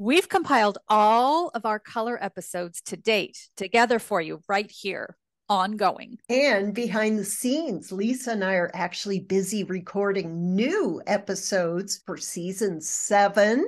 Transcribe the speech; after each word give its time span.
We've 0.00 0.28
compiled 0.28 0.78
all 0.88 1.48
of 1.54 1.66
our 1.66 1.80
color 1.80 2.22
episodes 2.22 2.80
to 2.82 2.96
date 2.96 3.48
together 3.56 3.98
for 3.98 4.20
you 4.20 4.42
right 4.48 4.70
here, 4.70 5.16
ongoing. 5.48 6.18
And 6.28 6.72
behind 6.72 7.18
the 7.18 7.24
scenes, 7.24 7.90
Lisa 7.90 8.30
and 8.30 8.44
I 8.44 8.54
are 8.54 8.70
actually 8.74 9.18
busy 9.18 9.64
recording 9.64 10.54
new 10.54 11.02
episodes 11.08 12.00
for 12.06 12.16
season 12.16 12.80
seven, 12.80 13.66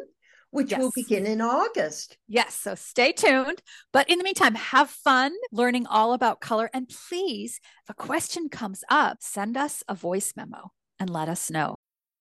which 0.51 0.71
Yes. 0.71 0.79
will 0.79 0.93
begin 0.95 1.27
in 1.27 1.41
August. 1.41 2.17
Yes, 2.29 2.55
so 2.55 2.77
stay 2.77 3.11
tuned. 3.11 3.61
But 3.93 4.09
in 4.09 4.19
the 4.19 4.25
meantime, 4.25 4.55
have 4.55 4.89
fun 4.89 5.33
learning 5.51 5.89
all 5.89 6.13
about 6.13 6.41
color. 6.41 6.71
And 6.73 6.89
please, 6.89 7.59
if 7.83 7.91
a 7.91 7.95
question 7.95 8.49
comes 8.49 8.85
up, 8.89 9.17
send 9.21 9.57
us 9.57 9.83
a 9.89 9.97
voice 9.97 10.35
memo 10.37 10.71
and 11.01 11.11
let 11.11 11.29
us 11.29 11.51
know. 11.51 11.80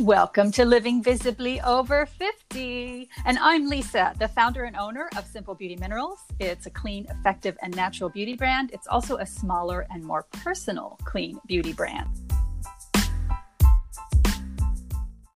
Welcome 0.00 0.50
to 0.52 0.64
Living 0.64 1.04
Visibly 1.04 1.60
Over 1.60 2.06
50. 2.06 3.08
And 3.26 3.38
I'm 3.38 3.68
Lisa, 3.68 4.12
the 4.18 4.26
founder 4.26 4.64
and 4.64 4.74
owner 4.74 5.08
of 5.16 5.24
Simple 5.24 5.54
Beauty 5.54 5.76
Minerals. 5.76 6.18
It's 6.40 6.66
a 6.66 6.70
clean, 6.70 7.06
effective, 7.10 7.56
and 7.62 7.74
natural 7.76 8.10
beauty 8.10 8.34
brand. 8.34 8.70
It's 8.72 8.88
also 8.88 9.18
a 9.18 9.26
smaller 9.26 9.86
and 9.90 10.02
more 10.02 10.24
personal 10.32 10.98
clean 11.04 11.38
beauty 11.46 11.72
brand. 11.72 12.08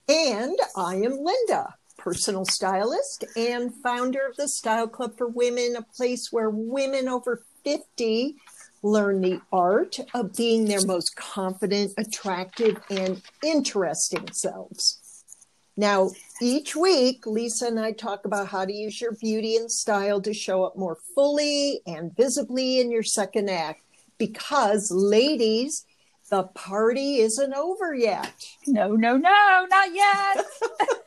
And 0.08 0.56
I 0.76 0.94
am 0.96 1.18
Linda, 1.18 1.74
personal 1.98 2.44
stylist 2.44 3.24
and 3.36 3.72
founder 3.82 4.20
of 4.30 4.36
the 4.36 4.46
Style 4.46 4.86
Club 4.86 5.18
for 5.18 5.26
Women, 5.26 5.74
a 5.76 5.82
place 5.82 6.28
where 6.30 6.48
women 6.48 7.08
over 7.08 7.42
50 7.64 8.36
learn 8.84 9.20
the 9.20 9.40
art 9.52 9.98
of 10.12 10.36
being 10.36 10.66
their 10.66 10.84
most 10.84 11.16
confident, 11.16 11.92
attractive, 11.96 12.76
and 12.90 13.22
interesting 13.42 14.28
selves. 14.32 15.00
Now, 15.76 16.10
each 16.40 16.76
week, 16.76 17.26
Lisa 17.26 17.66
and 17.66 17.80
I 17.80 17.92
talk 17.92 18.24
about 18.24 18.46
how 18.46 18.64
to 18.64 18.72
use 18.72 19.00
your 19.00 19.12
beauty 19.12 19.56
and 19.56 19.70
style 19.70 20.20
to 20.20 20.32
show 20.32 20.62
up 20.62 20.76
more 20.76 20.98
fully 21.14 21.80
and 21.86 22.14
visibly 22.14 22.80
in 22.80 22.92
your 22.92 23.02
second 23.02 23.50
act. 23.50 23.80
Because, 24.18 24.92
ladies, 24.92 25.84
the 26.30 26.44
party 26.44 27.16
isn't 27.16 27.54
over 27.54 27.92
yet. 27.94 28.46
No, 28.68 28.94
no, 28.94 29.16
no, 29.16 29.66
not 29.68 29.92
yet. 29.92 30.44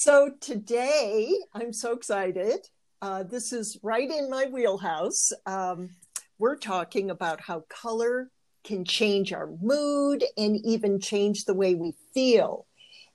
So 0.00 0.30
today, 0.40 1.34
I'm 1.52 1.72
so 1.72 1.92
excited. 1.92 2.68
Uh, 3.02 3.24
this 3.24 3.52
is 3.52 3.80
right 3.82 4.08
in 4.08 4.30
my 4.30 4.44
wheelhouse. 4.44 5.32
Um, 5.44 5.90
we're 6.38 6.56
talking 6.56 7.10
about 7.10 7.40
how 7.40 7.64
color 7.68 8.30
can 8.64 8.84
change 8.84 9.32
our 9.32 9.48
mood 9.60 10.24
and 10.36 10.56
even 10.64 11.00
change 11.00 11.44
the 11.44 11.54
way 11.54 11.74
we 11.74 11.94
feel. 12.14 12.66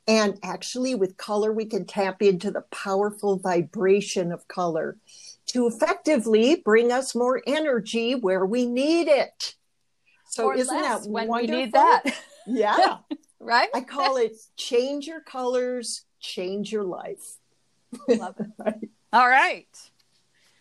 And 0.07 0.37
actually, 0.43 0.95
with 0.95 1.15
color, 1.15 1.53
we 1.53 1.65
can 1.65 1.85
tap 1.85 2.21
into 2.21 2.51
the 2.51 2.63
powerful 2.71 3.37
vibration 3.37 4.31
of 4.33 4.47
color 4.47 4.97
to 5.47 5.67
effectively 5.67 6.57
bring 6.57 6.91
us 6.91 7.15
more 7.15 7.41
energy 7.47 8.13
where 8.15 8.45
we 8.45 8.65
need 8.65 9.07
it. 9.07 9.55
So, 10.25 10.47
Or 10.47 10.55
isn't 10.55 10.75
that 10.81 11.03
when 11.03 11.27
wonderful? 11.27 11.55
we 11.57 11.63
need 11.63 11.73
that? 11.73 12.03
Yeah. 12.45 12.97
right? 13.39 13.69
I 13.73 13.79
call 13.79 14.17
it 14.17 14.33
change 14.57 15.07
your 15.07 15.21
colors, 15.21 16.03
change 16.19 16.73
your 16.73 16.83
life. 16.83 17.37
Love 18.09 18.35
it. 18.37 18.89
All 19.13 19.29
right. 19.29 19.67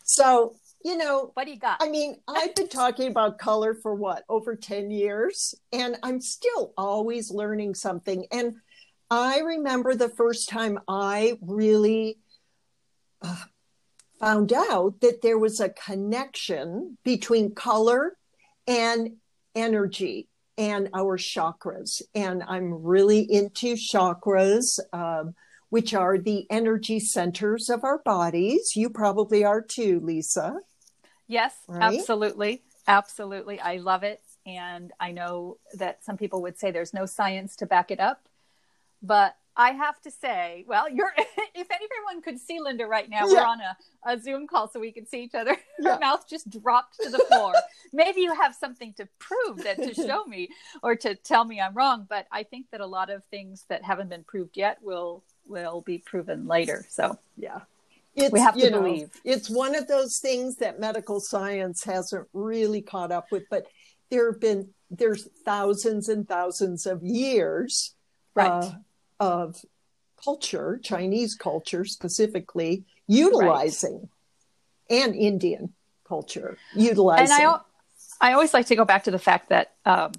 So, 0.04 0.54
you 0.84 0.96
know, 0.96 1.30
What 1.34 1.44
do 1.44 1.52
you 1.52 1.58
got? 1.58 1.78
I 1.80 1.88
mean, 1.88 2.16
I've 2.28 2.54
been 2.54 2.68
talking 2.68 3.08
about 3.08 3.38
color 3.38 3.74
for 3.74 3.94
what, 3.94 4.24
over 4.28 4.56
10 4.56 4.90
years, 4.90 5.54
and 5.72 5.96
I'm 6.02 6.20
still 6.20 6.72
always 6.76 7.30
learning 7.30 7.74
something. 7.74 8.26
And 8.30 8.56
I 9.10 9.40
remember 9.40 9.94
the 9.94 10.08
first 10.08 10.48
time 10.48 10.78
I 10.88 11.38
really 11.40 12.18
uh, 13.20 13.44
found 14.18 14.52
out 14.52 15.00
that 15.00 15.22
there 15.22 15.38
was 15.38 15.60
a 15.60 15.68
connection 15.68 16.98
between 17.04 17.54
color 17.54 18.16
and 18.66 19.16
energy 19.54 20.28
and 20.58 20.88
our 20.94 21.18
chakras. 21.18 22.02
And 22.14 22.42
I'm 22.42 22.82
really 22.82 23.20
into 23.20 23.74
chakras. 23.74 24.78
Um, 24.92 25.34
which 25.72 25.94
are 25.94 26.18
the 26.18 26.46
energy 26.50 27.00
centers 27.00 27.70
of 27.70 27.82
our 27.82 27.96
bodies. 28.04 28.76
You 28.76 28.90
probably 28.90 29.42
are 29.42 29.62
too, 29.62 30.00
Lisa. 30.00 30.56
Yes, 31.28 31.54
Right? 31.68 31.82
absolutely. 31.98 32.62
Absolutely. 32.86 33.60
I 33.60 33.76
love 33.76 34.02
it. 34.02 34.20
And 34.44 34.92
I 34.98 35.12
know 35.12 35.58
that 35.74 36.04
some 36.04 36.16
people 36.16 36.42
would 36.42 36.58
say 36.58 36.70
there's 36.70 36.92
no 36.94 37.06
science 37.06 37.54
to 37.56 37.66
back 37.66 37.90
it 37.90 38.00
up. 38.00 38.28
But 39.02 39.36
I 39.56 39.70
have 39.72 40.00
to 40.02 40.10
say, 40.10 40.64
well, 40.66 40.88
you're 40.90 41.12
if 41.54 41.68
everyone 41.70 42.22
could 42.22 42.38
see 42.40 42.58
Linda 42.60 42.86
right 42.86 43.08
now, 43.08 43.26
we're 43.26 43.44
on 43.44 43.60
a, 43.60 43.76
a 44.12 44.18
Zoom 44.18 44.46
call 44.46 44.68
so 44.68 44.80
we 44.80 44.92
can 44.92 45.06
see 45.06 45.22
each 45.22 45.34
other. 45.34 45.56
Yeah. 45.80 45.94
Her 45.94 45.98
mouth 46.00 46.28
just 46.28 46.48
dropped 46.48 47.00
to 47.02 47.08
the 47.10 47.18
floor. 47.18 47.54
Maybe 47.92 48.20
you 48.20 48.32
have 48.34 48.54
something 48.54 48.92
to 48.94 49.08
prove 49.18 49.64
that 49.64 49.78
to 49.78 49.94
show 49.94 50.24
me 50.26 50.48
or 50.80 50.94
to 50.96 51.16
tell 51.16 51.44
me 51.44 51.60
I'm 51.60 51.74
wrong. 51.74 52.06
But 52.08 52.28
I 52.30 52.44
think 52.44 52.66
that 52.70 52.80
a 52.80 52.86
lot 52.86 53.10
of 53.10 53.24
things 53.24 53.64
that 53.68 53.82
haven't 53.82 54.08
been 54.08 54.22
proved 54.22 54.56
yet 54.56 54.78
will 54.82 55.24
will 55.46 55.80
be 55.80 55.98
proven 55.98 56.46
later. 56.46 56.86
So 56.88 57.18
Yeah. 57.36 57.62
It's, 58.14 58.32
We 58.32 58.40
have 58.40 58.54
to 58.54 58.60
you 58.60 58.70
know. 58.70 59.08
It's 59.24 59.48
one 59.48 59.74
of 59.74 59.88
those 59.88 60.18
things 60.18 60.56
that 60.56 60.78
medical 60.78 61.20
science 61.20 61.84
hasn't 61.84 62.28
really 62.32 62.82
caught 62.82 63.10
up 63.10 63.26
with, 63.30 63.44
but 63.50 63.66
there 64.10 64.30
have 64.30 64.40
been 64.40 64.68
there's 64.90 65.28
thousands 65.44 66.08
and 66.08 66.28
thousands 66.28 66.84
of 66.84 67.02
years 67.02 67.94
right. 68.34 68.50
uh, 68.50 68.72
of 69.18 69.56
culture, 70.22 70.78
Chinese 70.82 71.34
culture 71.34 71.84
specifically, 71.84 72.84
utilizing 73.06 74.08
and 74.90 75.14
Indian 75.14 75.72
culture 76.06 76.58
utilizing. 76.74 77.34
and 77.34 77.56
I, 78.20 78.30
I 78.30 78.32
always 78.34 78.52
like 78.52 78.66
to 78.66 78.76
go 78.76 78.84
back 78.84 79.04
to 79.04 79.10
the 79.10 79.18
fact 79.18 79.48
that, 79.48 79.72
um, 79.86 80.12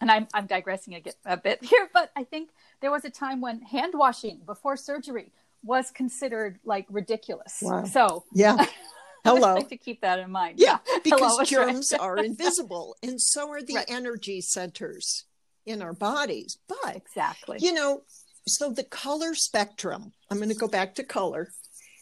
and 0.00 0.10
I'm, 0.10 0.26
I'm 0.34 0.46
digressing 0.46 0.94
a, 0.94 1.00
get, 1.00 1.14
a 1.24 1.36
bit 1.36 1.62
here, 1.64 1.88
but 1.94 2.10
I 2.16 2.24
think 2.24 2.50
there 2.80 2.90
was 2.90 3.04
a 3.04 3.10
time 3.10 3.40
when 3.40 3.60
hand 3.62 3.92
washing 3.94 4.40
before 4.44 4.76
surgery 4.76 5.30
was 5.62 5.90
considered 5.90 6.58
like 6.64 6.86
ridiculous. 6.90 7.58
Wow. 7.62 7.84
So 7.84 8.24
yeah. 8.32 8.56
I 8.58 8.68
Hello. 9.24 9.54
like 9.56 9.68
to 9.68 9.76
keep 9.76 10.00
that 10.00 10.18
in 10.18 10.30
mind. 10.30 10.58
Yeah, 10.58 10.78
because 11.04 11.20
Hello, 11.20 11.36
that's 11.38 11.52
right. 11.52 11.66
germs 11.72 11.92
are 11.92 12.16
invisible, 12.18 12.96
and 13.02 13.20
so 13.20 13.50
are 13.50 13.62
the 13.62 13.74
Right. 13.76 13.84
energy 13.90 14.40
centers 14.40 15.26
in 15.66 15.82
our 15.82 15.92
bodies. 15.92 16.58
But 16.68 16.96
Exactly. 16.96 17.58
you 17.60 17.72
know, 17.74 18.02
so 18.46 18.72
the 18.72 18.84
color 18.84 19.34
spectrum. 19.34 20.12
I'm 20.30 20.38
going 20.38 20.48
to 20.48 20.54
go 20.54 20.68
back 20.68 20.94
to 20.94 21.04
color. 21.04 21.48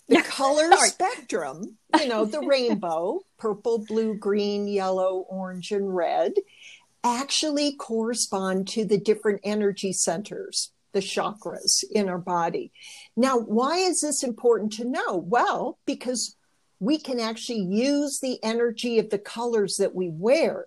The 0.08 0.22
color 0.22 0.70
spectrum. 0.86 1.76
You 1.98 2.06
know, 2.08 2.24
the 2.24 2.40
rainbow: 2.40 3.20
purple, 3.36 3.84
blue, 3.84 4.14
green, 4.14 4.68
yellow, 4.68 5.26
orange, 5.28 5.72
and 5.72 5.94
red. 5.94 6.34
Actually, 7.04 7.74
correspond 7.76 8.68
to 8.68 8.84
the 8.84 8.98
different 8.98 9.40
energy 9.44 9.92
centers, 9.92 10.72
the 10.92 11.00
chakras 11.00 11.84
in 11.90 12.08
our 12.08 12.18
body. 12.18 12.72
Now, 13.16 13.38
why 13.38 13.78
is 13.78 14.00
this 14.00 14.22
important 14.22 14.72
to 14.74 14.84
know? 14.84 15.16
Well, 15.16 15.78
because 15.86 16.36
we 16.80 16.98
can 16.98 17.20
actually 17.20 17.60
use 17.60 18.20
the 18.20 18.42
energy 18.42 18.98
of 18.98 19.10
the 19.10 19.18
colors 19.18 19.76
that 19.76 19.94
we 19.94 20.08
wear 20.08 20.66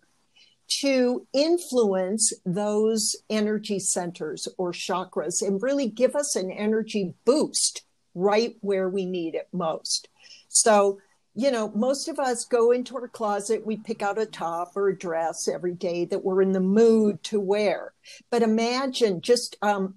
to 0.80 1.28
influence 1.34 2.32
those 2.46 3.16
energy 3.30 3.80
centers 3.80 4.48
or 4.58 4.72
chakras 4.72 5.46
and 5.46 5.62
really 5.62 5.88
give 5.88 6.16
us 6.16 6.36
an 6.36 6.50
energy 6.52 7.14
boost 7.26 7.84
right 8.16 8.56
where 8.62 8.90
we 8.90 9.06
need 9.06 9.36
it 9.36 9.48
most. 9.52 10.08
So, 10.48 11.00
you 11.34 11.52
know, 11.52 11.72
most 11.76 12.08
of 12.08 12.20
us 12.20 12.46
go 12.46 12.72
into 12.72 12.96
our 12.96 13.08
closet, 13.08 13.66
we 13.66 13.78
pick 13.78 14.02
out 14.02 14.20
a 14.20 14.26
top 14.26 14.74
or 14.76 14.90
a 14.90 14.98
dress 14.98 15.48
every 15.48 15.74
day 15.74 16.06
that 16.06 16.24
we're 16.24 16.42
in 16.42 16.52
the 16.52 16.60
mood 16.60 17.24
to 17.24 17.40
wear. 17.40 17.94
But 18.30 18.44
imagine 18.44 19.22
just 19.22 19.58
um, 19.62 19.96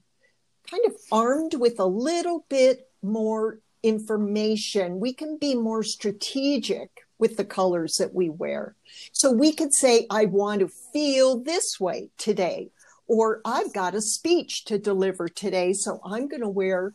kind 0.71 0.85
of 0.87 0.95
armed 1.13 1.55
with 1.55 1.79
a 1.79 1.87
little 1.87 2.45
bit 2.49 2.89
more 3.03 3.59
information, 3.83 5.01
we 5.01 5.13
can 5.13 5.37
be 5.37 5.55
more 5.55 5.83
strategic 5.83 6.91
with 7.19 7.37
the 7.37 7.45
colors 7.45 7.97
that 7.97 8.15
we 8.15 8.29
wear. 8.29 8.75
So 9.13 9.31
we 9.31 9.53
could 9.53 9.73
say, 9.75 10.07
I 10.11 10.25
want 10.25 10.61
to 10.61 10.69
feel 10.93 11.39
this 11.39 11.79
way 11.79 12.11
today, 12.19 12.71
or 13.07 13.41
I've 13.45 13.73
got 13.73 13.95
a 13.95 14.01
speech 14.01 14.65
to 14.67 14.79
deliver 14.79 15.29
today. 15.29 15.73
So 15.75 16.01
I'm 16.05 16.29
going 16.29 16.43
to 16.43 16.49
wear 16.49 16.95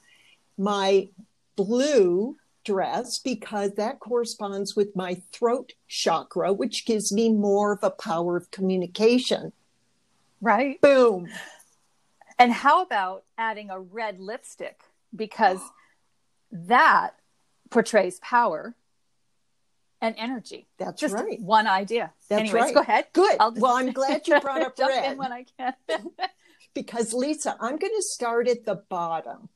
my 0.58 1.10
blue 1.56 2.38
dress 2.66 3.18
because 3.20 3.72
that 3.76 4.00
corresponds 4.00 4.76
with 4.76 4.96
my 4.96 5.22
throat 5.32 5.74
chakra, 5.88 6.52
which 6.52 6.86
gives 6.86 7.12
me 7.12 7.32
more 7.32 7.72
of 7.74 7.84
a 7.84 7.90
power 7.90 8.36
of 8.36 8.52
communication. 8.52 9.54
Right. 10.42 10.80
Boom. 10.82 11.28
And 12.40 12.54
how 12.54 12.82
about 12.82 13.26
adding 13.38 13.70
a 13.70 13.80
red 13.80 14.20
lipstick? 14.20 14.82
Because 15.14 15.60
that 16.52 17.16
portrays 17.70 18.20
power 18.22 18.76
and 20.02 20.16
energy. 20.18 20.68
That's 20.78 21.00
Just 21.00 21.14
right. 21.14 21.40
one 21.42 21.68
idea. 21.68 22.14
That's 22.30 22.42
Anyways, 22.42 22.64
right. 22.64 22.74
go 22.74 22.80
ahead. 22.80 23.08
Good. 23.14 23.38
Well, 23.40 23.76
I'm 23.76 23.92
glad 23.92 24.28
you 24.28 24.40
brought 24.40 24.62
up 24.66 24.78
jump 24.78 24.90
red 24.92 25.12
in 25.12 25.18
when 25.18 25.34
I 25.34 25.46
can. 25.58 25.74
because 26.74 27.14
Lisa, 27.14 27.56
I'm 27.60 27.78
going 27.78 27.94
to 27.96 28.04
start 28.04 28.48
at 28.48 28.66
the 28.66 28.76
bottom, 28.76 29.50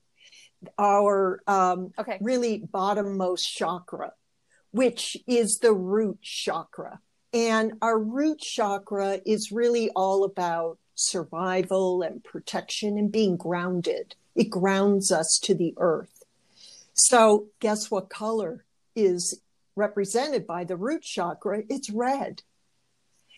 our 0.77 1.41
um, 1.47 1.93
okay. 1.97 2.17
really 2.19 2.59
bottommost 2.59 3.43
chakra, 3.47 4.11
which 4.71 5.15
is 5.25 5.59
the 5.59 5.73
root 5.73 6.21
chakra. 6.21 6.99
And 7.31 7.73
our 7.81 7.97
root 7.97 8.39
chakra 8.39 9.19
is 9.25 9.51
really 9.51 9.89
all 9.91 10.23
about 10.23 10.77
survival 10.95 12.01
and 12.01 12.23
protection 12.23 12.97
and 12.97 13.11
being 13.11 13.37
grounded. 13.37 14.15
It 14.35 14.49
grounds 14.49 15.11
us 15.11 15.39
to 15.43 15.53
the 15.53 15.73
earth. 15.77 16.23
So, 16.93 17.47
guess 17.59 17.89
what 17.89 18.09
color 18.09 18.65
is 18.95 19.39
represented 19.75 20.45
by 20.45 20.63
the 20.63 20.77
root 20.77 21.01
chakra? 21.01 21.63
It's 21.69 21.89
red. 21.89 22.43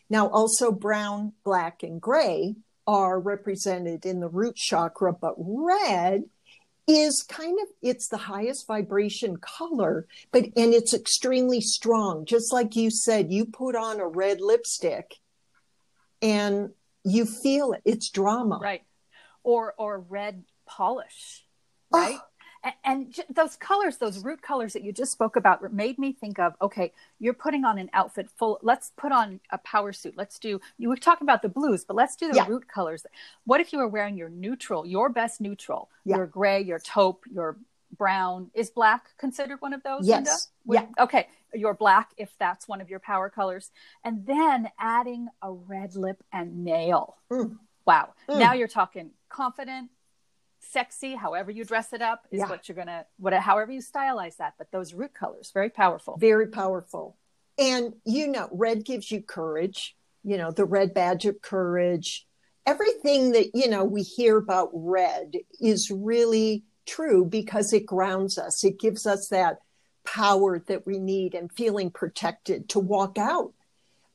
Now, 0.09 0.27
also 0.27 0.71
brown, 0.71 1.33
black, 1.43 1.81
and 1.81 1.99
gray 1.99 2.55
are 2.85 3.19
represented 3.19 4.05
in 4.05 4.19
the 4.19 4.27
root 4.27 4.55
chakra, 4.55 5.13
but 5.13 5.35
red 5.37 6.25
is 6.87 7.25
kind 7.27 7.57
of 7.61 7.67
it's 7.81 8.07
the 8.09 8.17
highest 8.17 8.67
vibration 8.67 9.37
color 9.37 10.05
but 10.31 10.43
and 10.55 10.71
it's 10.71 10.93
extremely 10.93 11.59
strong 11.59 12.25
just 12.25 12.53
like 12.53 12.75
you 12.75 12.91
said 12.91 13.31
you 13.31 13.43
put 13.43 13.75
on 13.75 13.99
a 13.99 14.07
red 14.07 14.39
lipstick 14.39 15.15
and 16.21 16.69
you 17.05 17.25
feel 17.25 17.73
it 17.73 17.81
it's 17.85 18.09
drama 18.09 18.59
Right. 18.61 18.83
Or 19.43 19.73
or 19.77 19.99
red 19.99 20.43
polish. 20.65 21.45
Right. 21.91 22.17
Oh, 22.19 22.25
and, 22.63 22.73
and 22.83 23.13
j- 23.13 23.23
those 23.29 23.55
colors, 23.55 23.97
those 23.97 24.23
root 24.23 24.41
colors 24.41 24.73
that 24.73 24.83
you 24.83 24.91
just 24.91 25.11
spoke 25.11 25.35
about, 25.35 25.71
made 25.71 25.99
me 25.99 26.13
think 26.13 26.39
of 26.39 26.55
okay, 26.61 26.91
you're 27.19 27.35
putting 27.35 27.63
on 27.63 27.77
an 27.77 27.89
outfit 27.93 28.27
full. 28.37 28.57
Let's 28.63 28.91
put 28.97 29.11
on 29.11 29.39
a 29.51 29.59
power 29.59 29.93
suit. 29.93 30.15
Let's 30.17 30.39
do. 30.39 30.59
You 30.79 30.89
were 30.89 30.95
talking 30.97 31.25
about 31.25 31.43
the 31.43 31.49
blues, 31.49 31.85
but 31.85 31.95
let's 31.95 32.15
do 32.15 32.27
the 32.29 32.37
Yeah. 32.37 32.47
root 32.47 32.67
colors. 32.67 33.05
What 33.45 33.61
if 33.61 33.71
you 33.71 33.77
were 33.77 33.87
wearing 33.87 34.17
your 34.17 34.29
neutral, 34.29 34.83
your 34.85 35.09
best 35.09 35.39
neutral, 35.39 35.89
Yeah. 36.05 36.17
your 36.17 36.25
gray, 36.27 36.61
your 36.63 36.79
taupe, 36.79 37.23
your 37.31 37.55
brown? 37.95 38.49
Is 38.55 38.71
black 38.71 39.15
considered 39.19 39.61
one 39.61 39.73
of 39.73 39.83
those? 39.83 40.07
Yes. 40.07 40.49
Linda? 40.65 40.87
Yeah. 40.97 41.03
Okay, 41.03 41.27
your 41.55 41.73
black 41.73 42.11
if 42.17 42.35
that's 42.37 42.67
one 42.67 42.81
of 42.81 42.89
your 42.89 42.99
power 42.99 43.29
colors, 43.29 43.71
and 44.03 44.25
then 44.25 44.69
adding 44.79 45.27
a 45.41 45.51
red 45.51 45.95
lip 45.95 46.23
and 46.31 46.63
nail. 46.63 47.17
Mm. 47.31 47.57
Wow. 47.85 48.13
Mm. 48.29 48.39
Now 48.39 48.53
you're 48.53 48.67
talking 48.67 49.11
confident, 49.29 49.89
sexy, 50.59 51.15
however 51.15 51.51
you 51.51 51.63
dress 51.63 51.93
it 51.93 52.01
up 52.01 52.27
is 52.31 52.39
Yeah. 52.39 52.49
what 52.49 52.67
you're 52.67 52.75
gonna 52.75 53.05
what 53.17 53.33
however 53.33 53.71
you 53.71 53.81
stylize 53.81 54.37
that. 54.37 54.55
But 54.57 54.71
those 54.71 54.93
root 54.93 55.13
colors, 55.13 55.51
very 55.53 55.69
powerful. 55.69 56.17
very 56.17 56.47
powerful 56.47 57.17
and 57.57 57.93
you 58.03 58.27
know 58.27 58.49
red 58.51 58.83
gives 58.83 59.09
you 59.11 59.21
courage 59.21 59.95
you 60.23 60.37
know 60.37 60.51
the 60.51 60.65
red 60.65 60.93
badge 60.93 61.25
of 61.25 61.41
courage 61.41 62.27
everything 62.65 63.31
that 63.31 63.47
you 63.53 63.69
know 63.69 63.85
we 63.85 64.01
hear 64.01 64.35
about 64.37 64.69
red 64.73 65.31
is 65.61 65.89
really 65.89 66.65
true 66.85 67.23
because 67.23 67.71
it 67.71 67.85
grounds 67.85 68.37
us 68.37 68.63
it 68.65 68.77
gives 68.77 69.05
us 69.07 69.29
that 69.29 69.59
power 70.15 70.59
that 70.59 70.85
we 70.85 70.97
need 70.97 71.35
and 71.35 71.51
feeling 71.51 71.91
protected 71.91 72.69
to 72.69 72.79
walk 72.79 73.17
out 73.17 73.51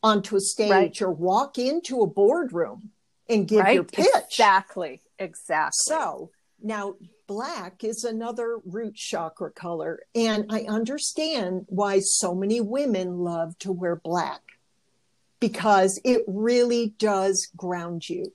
onto 0.02 0.34
a 0.34 0.40
stage 0.40 0.70
Right. 0.70 1.02
or 1.02 1.10
walk 1.10 1.58
into 1.58 2.00
a 2.00 2.06
boardroom 2.06 2.90
and 3.28 3.46
give 3.46 3.60
right? 3.60 3.74
your 3.74 3.84
pitch 3.84 4.06
Exactly. 4.30 5.02
Exactly. 5.18 5.72
so 5.74 6.30
now 6.62 6.94
black 7.26 7.84
is 7.84 8.04
another 8.04 8.58
root 8.64 8.94
chakra 8.94 9.50
color. 9.50 10.00
And 10.14 10.46
I 10.48 10.62
understand 10.62 11.66
why 11.68 12.00
so 12.00 12.34
many 12.34 12.62
women 12.62 13.18
love 13.18 13.58
to 13.58 13.70
wear 13.70 13.96
black 13.96 14.40
because 15.38 16.00
it 16.02 16.22
really 16.26 16.94
does 16.98 17.48
ground 17.56 18.08
you. 18.08 18.32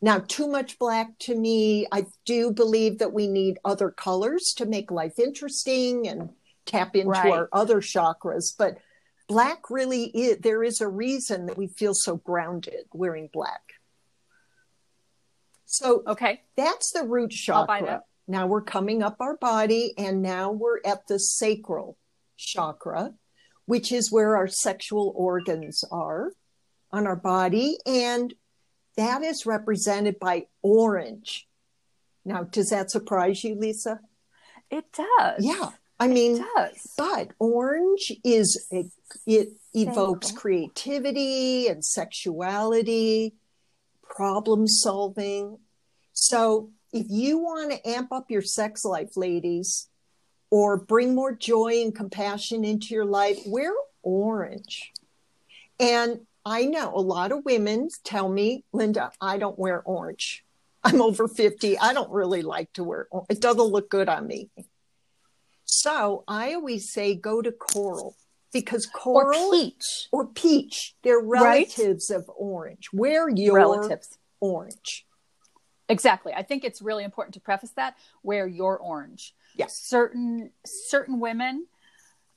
Now, 0.00 0.18
too 0.18 0.48
much 0.48 0.78
black 0.78 1.18
to 1.20 1.34
me, 1.34 1.86
I 1.90 2.06
do 2.24 2.52
believe 2.52 2.98
that 2.98 3.12
we 3.12 3.26
need 3.28 3.58
other 3.64 3.90
colors 3.90 4.52
to 4.56 4.66
make 4.66 4.90
life 4.90 5.18
interesting 5.18 6.06
and 6.08 6.30
tap 6.68 6.94
into 6.94 7.10
Right. 7.10 7.32
our 7.32 7.48
other 7.52 7.80
chakras. 7.80 8.54
But 8.56 8.78
black 9.26 9.70
really 9.70 10.04
is, 10.04 10.38
there 10.38 10.62
is 10.62 10.80
a 10.80 10.88
reason 10.88 11.46
that 11.46 11.58
we 11.58 11.66
feel 11.66 11.94
so 11.94 12.16
grounded 12.16 12.86
wearing 12.92 13.28
black. 13.32 13.74
So 15.66 16.02
okay. 16.06 16.42
that's 16.56 16.92
the 16.92 17.04
root 17.04 17.30
chakra. 17.30 18.04
Now 18.26 18.46
we're 18.46 18.62
coming 18.62 19.02
up 19.02 19.16
our 19.20 19.36
body, 19.36 19.94
and 19.98 20.22
now 20.22 20.50
we're 20.50 20.80
at 20.84 21.06
the 21.06 21.18
sacral 21.18 21.96
chakra, 22.36 23.14
which 23.66 23.90
is 23.90 24.12
where 24.12 24.36
our 24.36 24.48
sexual 24.48 25.12
organs 25.16 25.84
are 25.90 26.32
on 26.90 27.06
our 27.06 27.16
body. 27.16 27.78
And 27.86 28.32
that 28.96 29.22
is 29.22 29.46
represented 29.46 30.18
by 30.18 30.46
orange. 30.62 31.46
Now, 32.24 32.42
does 32.44 32.70
that 32.70 32.90
surprise 32.90 33.44
you, 33.44 33.54
Lisa? 33.54 34.00
It 34.70 34.84
does. 34.92 35.44
Yeah. 35.44 35.70
I 36.00 36.06
It 36.06 36.10
mean, 36.12 36.44
does. 36.56 36.94
but 36.96 37.30
orange 37.38 38.12
is 38.24 38.66
a, 38.72 38.88
it 39.26 39.48
evokes 39.74 40.30
creativity 40.30 41.66
and 41.68 41.84
sexuality, 41.84 43.34
problem 44.02 44.66
solving. 44.68 45.58
So 46.12 46.70
if 46.92 47.06
you 47.08 47.38
want 47.38 47.72
to 47.72 47.88
amp 47.88 48.12
up 48.12 48.30
your 48.30 48.42
sex 48.42 48.84
life, 48.84 49.16
ladies, 49.16 49.88
or 50.50 50.76
bring 50.76 51.14
more 51.14 51.32
joy 51.34 51.82
and 51.82 51.94
compassion 51.94 52.64
into 52.64 52.94
your 52.94 53.04
life, 53.04 53.38
wear 53.46 53.72
orange. 54.02 54.92
And 55.80 56.20
I 56.44 56.64
know 56.64 56.92
a 56.94 57.00
lot 57.00 57.32
of 57.32 57.44
women 57.44 57.88
tell 58.04 58.28
me, 58.28 58.64
Linda, 58.72 59.10
I 59.20 59.36
don't 59.38 59.58
wear 59.58 59.82
orange. 59.82 60.44
I'm 60.84 61.02
over 61.02 61.28
50. 61.28 61.78
I 61.78 61.92
don't 61.92 62.10
really 62.10 62.42
like 62.42 62.72
to 62.74 62.84
wear 62.84 63.08
or- 63.10 63.26
it 63.28 63.40
doesn't 63.40 63.60
look 63.60 63.90
good 63.90 64.08
on 64.08 64.26
me. 64.26 64.48
So 65.70 66.24
I 66.26 66.54
always 66.54 66.90
say 66.92 67.14
go 67.14 67.42
to 67.42 67.52
coral 67.52 68.16
because 68.52 68.86
coral 68.86 69.38
Or 69.38 69.52
peach. 69.52 70.08
or 70.10 70.26
peach, 70.26 70.96
they're 71.02 71.20
Right? 71.20 71.42
relatives 71.68 72.10
of 72.10 72.28
orange. 72.36 72.88
Wear 72.92 73.28
your 73.28 73.54
Relatives. 73.56 74.18
orange. 74.40 75.06
Exactly. 75.90 76.32
I 76.34 76.42
think 76.42 76.64
it's 76.64 76.80
really 76.82 77.04
important 77.04 77.34
to 77.34 77.40
preface 77.40 77.70
that 77.72 77.96
wear 78.22 78.46
your 78.46 78.78
orange. 78.78 79.34
Yes. 79.54 79.72
Certain 79.84 80.50
certain 80.64 81.20
women 81.20 81.66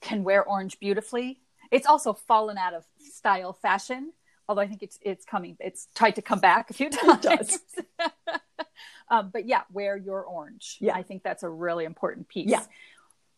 can 0.02 0.24
wear 0.24 0.44
orange 0.44 0.80
beautifully. 0.80 1.40
It's 1.72 1.86
also 1.88 2.14
fallen 2.14 2.58
out 2.58 2.74
of 2.74 2.84
style 3.00 3.54
fashion, 3.54 4.12
although 4.50 4.62
I 4.62 4.68
think 4.68 4.84
it's 4.84 5.00
it's 5.02 5.24
coming 5.26 5.56
it's 5.60 5.88
tried 5.96 6.16
to 6.16 6.22
come 6.22 6.40
back 6.40 6.70
a 6.70 6.74
few 6.74 6.90
times. 6.92 7.22
does. 7.22 7.60
um, 9.10 9.30
but 9.32 9.46
yeah, 9.46 9.62
wear 9.72 9.96
your 9.98 10.24
orange. 10.24 10.78
Yeah. 10.82 10.96
I 10.96 11.04
think 11.04 11.24
that's 11.24 11.44
a 11.44 11.50
really 11.50 11.86
important 11.86 12.28
piece. 12.30 12.50
Yeah. 12.50 12.64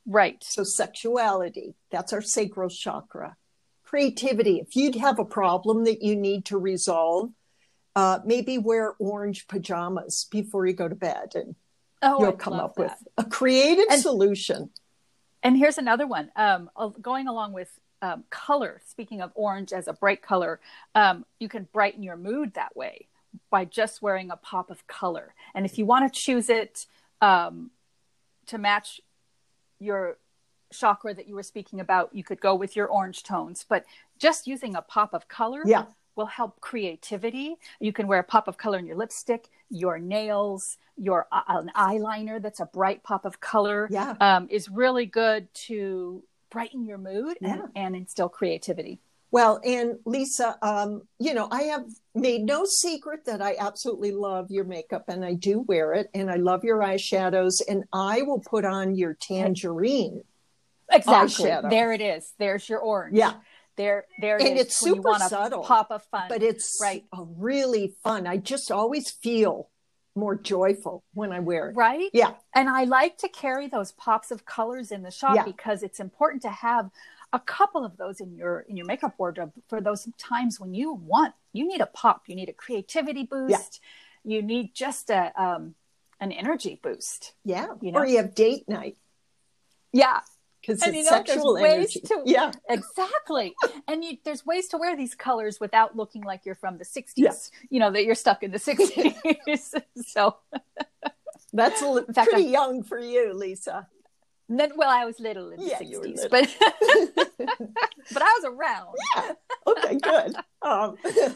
Right. 0.05 0.43
So 0.43 0.63
sexuality, 0.63 1.75
that's 1.91 2.13
our 2.13 2.21
sacral 2.21 2.69
chakra. 2.69 3.35
Creativity, 3.83 4.59
if 4.59 4.75
you'd 4.75 4.95
have 4.95 5.19
a 5.19 5.25
problem 5.25 5.83
that 5.85 6.01
you 6.01 6.15
need 6.15 6.45
to 6.45 6.57
resolve, 6.57 7.31
uh, 7.95 8.19
maybe 8.25 8.57
wear 8.57 8.95
orange 8.99 9.47
pajamas 9.47 10.27
before 10.31 10.65
you 10.65 10.73
go 10.73 10.87
to 10.87 10.95
bed 10.95 11.33
and 11.35 11.55
Oh, 12.01 12.19
you'll 12.19 12.29
I 12.29 12.35
come 12.35 12.53
up 12.55 12.75
that. 12.75 12.81
with 12.83 13.07
a 13.17 13.23
creative 13.29 13.85
And- 13.89 14.01
solution. 14.01 14.71
And 15.41 15.57
here's 15.57 15.77
another 15.77 16.07
one. 16.07 16.31
Um, 16.35 16.69
going 17.01 17.27
along 17.27 17.53
with 17.53 17.69
um, 18.01 18.23
color, 18.29 18.81
speaking 18.85 19.21
of 19.21 19.31
orange 19.35 19.71
as 19.71 19.87
a 19.87 19.93
bright 19.93 20.21
color, 20.21 20.59
um, 20.95 21.25
you 21.39 21.47
can 21.47 21.67
brighten 21.71 22.01
your 22.03 22.17
mood 22.17 22.53
that 22.55 22.75
way 22.75 23.07
by 23.49 23.63
just 23.65 24.01
wearing 24.01 24.31
a 24.31 24.35
pop 24.37 24.69
of 24.69 24.85
color. 24.87 25.33
And 25.55 25.65
if 25.65 25.77
you 25.77 25.85
want 25.85 26.11
to 26.13 26.19
choose 26.19 26.49
it 26.49 26.85
um, 27.21 27.71
to 28.47 28.57
match 28.57 28.99
your 29.79 30.17
chakra 30.71 31.13
that 31.13 31.27
you 31.27 31.35
were 31.35 31.43
speaking 31.43 31.79
about, 31.79 32.13
you 32.13 32.23
could 32.23 32.41
go 32.41 32.55
with 32.55 32.75
your 32.75 32.87
orange 32.87 33.23
tones. 33.23 33.65
But 33.67 33.85
just 34.17 34.47
using 34.47 34.75
a 34.75 34.81
pop 34.81 35.13
of 35.13 35.27
color 35.27 35.61
Yeah. 35.65 35.85
will 36.15 36.25
help 36.25 36.61
creativity. 36.61 37.55
You 37.79 37.93
can 37.93 38.07
wear 38.07 38.19
a 38.19 38.23
pop 38.23 38.47
of 38.47 38.57
color 38.57 38.77
in 38.79 38.85
your 38.85 38.95
lipstick, 38.95 39.49
your 39.69 39.99
nails, 39.99 40.77
your 40.97 41.27
uh, 41.31 41.41
an 41.47 41.71
eyeliner 41.75 42.41
that's 42.41 42.59
a 42.59 42.65
bright 42.65 43.03
pop 43.03 43.25
of 43.25 43.39
color 43.39 43.87
Yeah. 43.91 44.15
um, 44.19 44.47
is 44.49 44.69
really 44.69 45.05
good 45.05 45.53
to 45.67 46.23
brighten 46.49 46.85
your 46.85 46.97
mood 46.99 47.37
Yeah. 47.41 47.53
and, 47.53 47.61
and 47.75 47.95
instill 47.95 48.29
creativity. 48.29 48.99
Well, 49.33 49.59
and 49.65 49.95
Lisa, 50.05 50.55
um, 50.61 51.07
you 51.17 51.33
know, 51.33 51.47
I 51.49 51.63
have 51.63 51.85
made 52.13 52.43
no 52.43 52.65
secret 52.65 53.25
that 53.25 53.41
I 53.41 53.55
absolutely 53.59 54.11
love 54.11 54.51
your 54.51 54.63
makeup 54.63 55.05
and 55.07 55.25
I 55.25 55.33
do 55.33 55.61
wear 55.61 55.93
it 55.93 56.07
and 56.13 56.29
I 56.29 56.35
love 56.35 56.63
your 56.63 56.77
eyeshadows 56.81 57.53
and 57.67 57.83
I 57.91 58.21
will 58.21 58.39
put 58.41 58.63
on 58.63 58.93
your 58.95 59.15
tangerine. 59.19 60.21
Exactly. 60.91 61.45
Eyeshadow. 61.49 61.69
There 61.71 61.91
it 61.93 62.01
is. 62.01 62.31
There's 62.37 62.69
your 62.69 62.77
orange. 62.81 63.17
Yeah. 63.17 63.33
There, 63.75 64.05
there 64.21 64.37
it 64.37 64.45
And 64.45 64.55
is. 64.59 64.67
it's 64.67 64.77
super 64.79 65.15
subtle, 65.27 65.63
Pop 65.63 65.87
a 65.89 65.97
fun. 65.97 66.25
But 66.29 66.43
it's 66.43 66.77
Right. 66.79 67.03
a 67.11 67.23
really 67.23 67.95
fun. 68.03 68.27
I 68.27 68.37
just 68.37 68.69
always 68.71 69.09
feel 69.09 69.71
more 70.15 70.35
joyful 70.35 71.03
when 71.15 71.31
I 71.31 71.39
wear 71.39 71.71
it. 71.71 71.75
right. 71.75 72.11
Yeah. 72.13 72.35
And 72.53 72.69
I 72.69 72.83
like 72.83 73.17
to 73.17 73.29
carry 73.29 73.67
those 73.67 73.93
pops 73.93 74.29
of 74.29 74.45
colors 74.45 74.91
in 74.91 75.01
the 75.01 75.09
shop 75.09 75.37
Yeah. 75.37 75.43
because 75.43 75.81
it's 75.81 75.99
important 75.99 76.43
to 76.43 76.49
have 76.51 76.91
a 77.33 77.39
couple 77.39 77.83
of 77.83 77.97
those 77.97 78.21
in 78.21 78.35
your 78.37 78.61
in 78.69 78.77
your 78.77 78.85
makeup 78.85 79.15
wardrobe 79.17 79.51
for 79.67 79.81
those 79.81 80.07
times 80.17 80.59
when 80.59 80.73
you 80.73 80.93
want 80.93 81.33
you 81.51 81.67
need 81.67 81.81
a 81.81 81.87
pop, 81.87 82.23
you 82.27 82.35
need 82.35 82.47
a 82.49 82.53
creativity 82.53 83.23
boost, 83.23 83.81
you 84.23 84.41
need 84.41 84.73
just 84.73 85.09
a 85.09 85.31
um, 85.41 85.75
an 86.19 86.31
energy 86.31 86.79
boost. 86.81 87.33
Yeah. 87.43 87.67
You 87.81 87.91
know? 87.91 87.99
Or 87.99 88.05
you 88.05 88.17
have 88.17 88.33
date 88.35 88.69
night 88.69 88.95
Yeah, 89.91 90.21
because 90.61 90.81
it's 90.81 90.95
you 90.95 91.03
know, 91.03 91.09
sexual 91.09 91.53
ways 91.55 91.73
energy. 91.73 91.99
to- 92.01 92.23
yeah. 92.25 92.51
exactly. 92.69 93.53
and 93.87 94.03
you, 94.05 94.17
there's 94.23 94.45
ways 94.45 94.67
to 94.69 94.77
wear 94.77 94.95
these 94.95 95.15
colors 95.15 95.59
without 95.59 95.97
looking 95.97 96.23
like 96.23 96.45
you're 96.45 96.55
from 96.55 96.77
the 96.77 96.85
60s. 96.85 97.13
Yeah. 97.17 97.31
You 97.69 97.79
know 97.81 97.91
that 97.91 98.05
you're 98.05 98.15
stuck 98.15 98.43
in 98.43 98.51
the 98.51 98.59
60s. 98.59 99.81
so 100.05 100.37
That's 101.55 101.81
a 101.81 102.03
fact, 102.13 102.29
pretty 102.31 102.47
I- 102.47 102.51
young 102.51 102.83
for 102.83 102.97
you, 102.99 103.33
Lisa. 103.33 103.87
Then, 104.49 104.71
well, 104.75 104.89
I 104.89 105.05
was 105.05 105.19
little 105.19 105.49
in 105.51 105.59
the 105.59 105.65
Yeah, 105.67 105.79
were 105.99 106.05
60s, 106.05 106.29
but 106.29 106.49
but 108.13 108.21
I 108.21 108.39
was 108.41 108.45
around. 108.45 108.95
Yeah. 109.15 109.31
Okay, 109.67 109.95
good. 109.95 110.35
Um, 110.61 110.97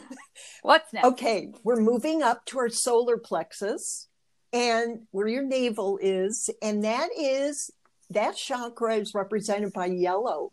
What's 0.62 0.92
next? 0.92 1.06
Okay, 1.06 1.52
we're 1.64 1.80
moving 1.80 2.22
up 2.22 2.44
to 2.46 2.58
our 2.58 2.68
solar 2.68 3.16
plexus 3.16 4.08
and 4.52 5.06
where 5.10 5.28
your 5.28 5.42
navel 5.42 5.98
is, 6.00 6.48
and 6.62 6.84
that 6.84 7.08
is 7.18 7.70
that 8.10 8.36
chakra 8.36 8.96
is 8.96 9.14
represented 9.14 9.72
by 9.72 9.86
yellow. 9.86 10.52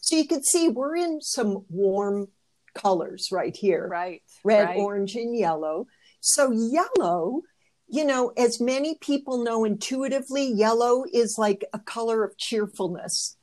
So 0.00 0.16
you 0.16 0.26
can 0.26 0.42
see 0.42 0.68
we're 0.68 0.96
in 0.96 1.20
some 1.20 1.64
warm 1.68 2.28
colors 2.74 3.28
right 3.32 3.54
here 3.56 3.88
Right. 3.88 4.22
red, 4.44 4.64
right. 4.68 4.78
orange, 4.78 5.14
and 5.16 5.36
yellow. 5.36 5.86
So 6.20 6.50
yellow, 6.52 7.42
you 7.90 8.04
know, 8.04 8.32
as 8.36 8.60
many 8.60 8.94
people 9.00 9.42
know 9.42 9.64
intuitively, 9.64 10.46
yellow 10.46 11.04
is 11.12 11.36
like 11.38 11.64
a 11.72 11.78
color 11.78 12.24
of 12.24 12.36
cheerfulness 12.38 13.36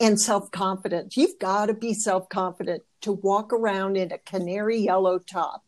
and 0.00 0.20
self 0.20 0.50
confidence. 0.50 1.16
You've 1.16 1.38
got 1.40 1.66
to 1.66 1.74
be 1.74 1.94
self 1.94 2.28
confident 2.28 2.84
to 3.02 3.12
walk 3.12 3.52
around 3.52 3.96
in 3.96 4.12
a 4.12 4.18
canary 4.18 4.78
yellow 4.78 5.18
top. 5.18 5.64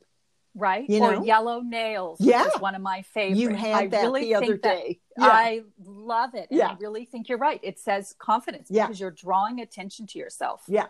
right? 0.55 0.85
you 0.89 1.01
or 1.01 1.13
know? 1.13 1.25
yellow 1.25 1.61
nails, 1.61 2.19
Yeah. 2.21 2.45
which 2.45 2.55
is 2.57 2.61
one 2.61 2.75
of 2.75 2.83
my 2.83 3.03
favorites. 3.03 3.41
You 3.41 3.51
had 3.55 3.75
I 3.75 3.87
that 3.89 4.03
really 4.03 4.23
the 4.25 4.35
other 4.35 4.57
day. 4.57 4.99
Yeah. 5.17 5.27
I 5.27 5.61
love 5.85 6.35
it. 6.35 6.49
And 6.51 6.59
Yeah. 6.59 6.69
I 6.71 6.77
really 6.81 7.05
think 7.05 7.29
you're 7.29 7.39
right. 7.39 7.61
It 7.63 7.79
says 7.79 8.15
confidence 8.19 8.67
Yeah. 8.69 8.87
because 8.87 9.01
you're 9.01 9.13
drawing 9.13 9.61
attention 9.61 10.07
to 10.09 10.19
yourself. 10.19 10.63
yeah. 10.67 10.87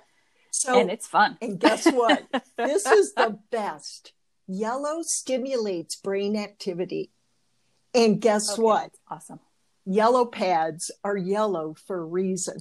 So, 0.52 0.80
and 0.80 0.90
it's 0.90 1.06
fun. 1.06 1.37
and 1.42 1.61
guess 1.61 1.85
what? 1.92 2.25
this 2.56 2.85
is 2.87 3.12
the 3.14 3.38
best. 3.50 4.12
Yellow 4.49 5.02
stimulates 5.02 5.94
brain 5.97 6.37
activity. 6.37 7.11
And 7.94 8.20
guess 8.20 8.52
Okay, 8.52 8.62
what? 8.62 8.90
Awesome. 9.09 9.40
Yellow 9.85 10.25
pads 10.25 10.90
are 11.02 11.16
yellow 11.16 11.75
for 11.87 11.99
a 11.99 12.04
reason. 12.04 12.59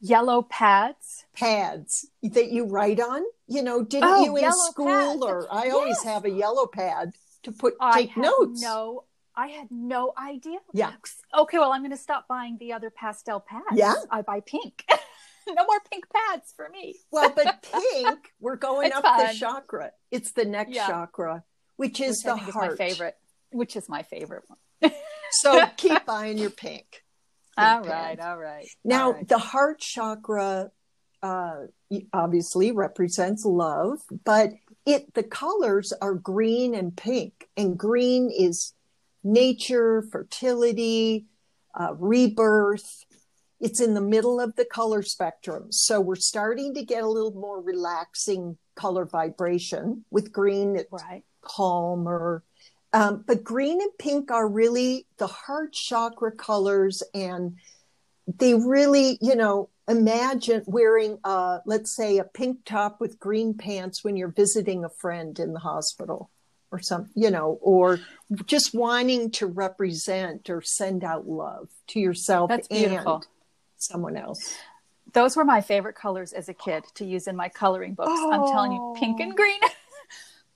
Yellow 0.00 0.42
pads. 0.42 1.24
pads 1.34 2.06
that 2.22 2.50
you 2.52 2.66
write 2.66 3.00
on? 3.00 3.22
You 3.46 3.62
know, 3.62 3.82
didn't 3.82 4.08
Oh, 4.10 4.24
you 4.24 4.36
in 4.36 4.52
school 4.52 4.86
pads. 4.86 5.22
or 5.22 5.46
I 5.50 5.70
always 5.70 6.02
have 6.02 6.24
a 6.26 6.30
yellow 6.30 6.66
pad 6.66 7.12
to 7.44 7.52
put 7.52 7.74
I 7.80 8.02
take 8.02 8.16
notes. 8.16 8.60
No, 8.60 9.04
I 9.34 9.46
had 9.48 9.68
no 9.70 10.12
idea. 10.18 10.58
Yeah. 10.74 10.92
Okay, 11.34 11.58
well, 11.58 11.72
I'm 11.72 11.80
going 11.80 11.90
to 11.90 11.96
stop 11.96 12.26
buying 12.28 12.58
the 12.58 12.74
other 12.74 12.90
pastel 12.90 13.40
pads. 13.40 13.64
Yeah. 13.72 13.94
I 14.10 14.20
buy 14.22 14.40
pink. 14.40 14.84
no 15.48 15.64
more 15.64 15.80
pink 15.90 16.04
pads 16.12 16.52
for 16.54 16.68
me. 16.68 16.96
Well, 17.10 17.32
but 17.34 17.66
pink, 17.92 18.32
we're 18.40 18.56
going 18.56 18.88
It's 18.88 18.96
up 18.96 19.04
fun. 19.04 19.26
the 19.26 19.32
chakra. 19.34 19.92
It's 20.10 20.32
the 20.32 20.44
next 20.44 20.74
Yeah. 20.74 20.86
chakra, 20.86 21.44
which 21.76 22.00
is 22.00 22.22
which 22.22 22.24
the 22.24 22.36
heart. 22.52 22.72
is 22.74 22.78
my 22.78 22.88
favorite. 22.88 23.16
Which 23.54 23.76
is 23.76 23.88
my 23.88 24.02
favorite 24.02 24.42
one. 24.48 24.92
So 25.30 25.64
keep 25.76 26.04
buying 26.04 26.38
your 26.38 26.50
pink. 26.50 27.02
all 27.56 27.78
Pink 27.78 27.92
right, 27.92 28.18
pads. 28.18 28.20
all 28.26 28.38
right. 28.38 28.66
Now, 28.84 29.06
all 29.06 29.12
right. 29.14 29.28
the 29.28 29.38
heart 29.38 29.78
chakra 29.78 30.70
uh, 31.22 31.54
obviously 32.12 32.72
represents 32.72 33.44
love, 33.44 33.98
but 34.24 34.50
it 34.84 35.14
the 35.14 35.22
colors 35.22 35.92
are 36.02 36.14
green 36.14 36.74
and 36.74 36.96
pink, 36.96 37.48
and 37.56 37.78
green 37.78 38.30
is 38.36 38.74
nature, 39.22 40.02
fertility, 40.12 41.26
uh, 41.78 41.94
rebirth. 41.96 43.04
It's 43.60 43.80
in 43.80 43.94
the 43.94 44.00
middle 44.02 44.40
of 44.40 44.56
the 44.56 44.66
color 44.66 45.02
spectrum, 45.02 45.70
so 45.70 46.00
we're 46.00 46.16
starting 46.16 46.74
to 46.74 46.84
get 46.84 47.04
a 47.04 47.08
little 47.08 47.32
more 47.32 47.62
relaxing 47.62 48.58
color 48.74 49.06
vibration 49.06 50.04
with 50.10 50.32
green. 50.32 50.76
It's 50.76 50.90
right. 50.92 51.22
calmer. 51.40 52.42
Um, 52.94 53.24
but 53.26 53.42
green 53.42 53.80
and 53.82 53.90
pink 53.98 54.30
are 54.30 54.46
really 54.46 55.06
the 55.18 55.26
heart 55.26 55.72
chakra 55.72 56.30
colors, 56.30 57.02
and 57.12 57.56
they 58.38 58.54
really, 58.54 59.18
you 59.20 59.34
know, 59.34 59.68
imagine 59.88 60.62
wearing, 60.66 61.18
uh, 61.24 61.58
let's 61.66 61.94
say, 61.96 62.18
a 62.18 62.24
pink 62.24 62.64
top 62.64 63.00
with 63.00 63.18
green 63.18 63.54
pants 63.54 64.04
when 64.04 64.16
you're 64.16 64.28
visiting 64.28 64.84
a 64.84 64.88
friend 64.88 65.40
in 65.40 65.52
the 65.52 65.58
hospital 65.58 66.30
or 66.70 66.80
some, 66.80 67.10
you 67.16 67.32
know, 67.32 67.58
or 67.62 67.98
just 68.46 68.74
wanting 68.74 69.32
to 69.32 69.46
represent 69.46 70.48
or 70.48 70.62
send 70.62 71.02
out 71.02 71.26
love 71.26 71.68
to 71.88 71.98
yourself 71.98 72.48
That's 72.48 72.68
beautiful. 72.68 73.16
and 73.16 73.26
someone 73.76 74.16
else. 74.16 74.54
Those 75.12 75.36
were 75.36 75.44
my 75.44 75.60
favorite 75.60 75.96
colors 75.96 76.32
as 76.32 76.48
a 76.48 76.54
kid 76.54 76.84
to 76.94 77.04
use 77.04 77.26
in 77.26 77.34
my 77.34 77.48
coloring 77.48 77.94
books. 77.94 78.10
I'm 78.10 78.46
telling 78.46 78.70
you, 78.70 78.94
pink 78.96 79.18
and 79.18 79.36
green. 79.36 79.60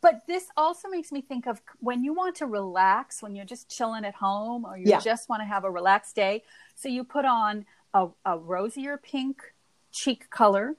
but 0.01 0.27
this 0.27 0.47
also 0.57 0.89
makes 0.89 1.11
me 1.11 1.21
think 1.21 1.47
of 1.47 1.61
when 1.81 2.05
you 2.05 2.13
want 2.13 2.37
to 2.37 2.47
relax, 2.47 3.23
when 3.23 3.35
you're 3.35 3.45
just 3.45 3.69
chilling 3.69 4.05
at 4.05 4.15
home 4.15 4.65
or 4.65 4.77
you 4.77 4.87
Yeah. 4.87 5.01
just 5.01 5.29
want 5.29 5.43
to 5.43 5.47
have 5.47 5.65
a 5.65 5.71
relaxed 5.71 6.15
day. 6.15 6.43
So 6.77 6.89
you 6.89 7.05
put 7.05 7.25
on 7.25 7.67
a, 7.95 8.09
a 8.25 8.39
rosier 8.39 8.97
pink 8.97 9.55
cheek 9.93 10.31
color, 10.31 10.77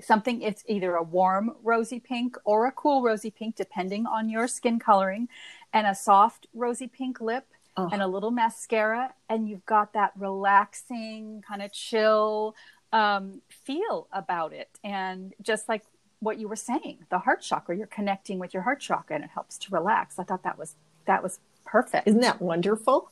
something 0.00 0.42
it's 0.42 0.62
either 0.66 0.94
a 0.96 1.02
warm 1.02 1.54
rosy 1.62 2.00
pink 2.00 2.36
or 2.44 2.66
a 2.66 2.72
cool 2.72 3.02
rosy 3.02 3.30
pink, 3.30 3.56
depending 3.56 4.06
on 4.06 4.28
your 4.28 4.48
skin 4.48 4.78
coloring, 4.78 5.28
and 5.72 5.86
a 5.86 5.94
soft 5.94 6.46
rosy 6.54 6.86
pink 6.88 7.20
lip 7.20 7.46
and 7.92 8.00
a 8.00 8.06
little 8.06 8.30
mascara, 8.30 9.12
and 9.28 9.50
you've 9.50 9.66
got 9.66 9.92
that 9.92 10.12
relaxing, 10.16 11.42
kind 11.46 11.60
of 11.60 11.70
chill 11.74 12.56
um, 12.90 13.42
feel 13.50 14.08
about 14.12 14.54
it. 14.54 14.70
And 14.82 15.34
just 15.42 15.68
like 15.68 15.84
what 16.26 16.38
you 16.38 16.48
were 16.48 16.56
saying, 16.56 16.98
the 17.08 17.20
heart 17.20 17.40
chakra, 17.40 17.76
you're 17.76 17.86
connecting 17.86 18.38
with 18.38 18.52
your 18.52 18.62
heart 18.64 18.80
chakra, 18.80 19.14
and 19.16 19.24
it 19.24 19.30
helps 19.32 19.56
to 19.58 19.72
relax. 19.72 20.18
I 20.18 20.24
thought 20.24 20.42
that 20.42 20.58
was 20.58 20.74
that 21.06 21.22
was 21.22 21.38
perfect. 21.64 22.06
Isn't 22.08 22.20
that 22.20 22.42
wonderful? 22.42 23.10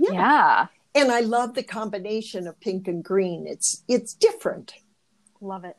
yeah. 0.00 0.66
And 0.96 1.10
I 1.12 1.20
love 1.20 1.54
the 1.54 1.62
combination 1.62 2.46
of 2.46 2.58
pink 2.60 2.88
and 2.88 3.04
green. 3.04 3.46
It's 3.46 3.84
it's 3.86 4.14
different. 4.14 4.74
love 5.40 5.64
it. 5.64 5.76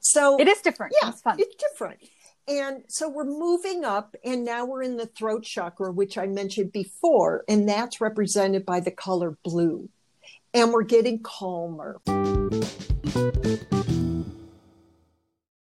So 0.00 0.38
It 0.38 0.48
is 0.48 0.60
different. 0.60 0.94
yeah, 1.00 1.10
it's 1.10 1.22
fun. 1.22 1.36
it's 1.38 1.54
different. 1.56 1.98
And 2.48 2.84
so 2.88 3.08
we're 3.08 3.24
moving 3.24 3.84
up, 3.84 4.14
and 4.24 4.44
now 4.44 4.64
we're 4.66 4.82
in 4.82 4.96
the 4.96 5.06
throat 5.06 5.42
chakra, 5.42 5.90
which 5.90 6.16
I 6.16 6.26
mentioned 6.26 6.70
before, 6.72 7.44
and 7.48 7.68
that's 7.68 8.00
represented 8.00 8.64
by 8.64 8.78
the 8.80 8.92
color 8.92 9.36
blue. 9.42 9.88
And 10.54 10.72
we're 10.72 10.84
getting 10.84 11.18
calmer. 11.22 12.00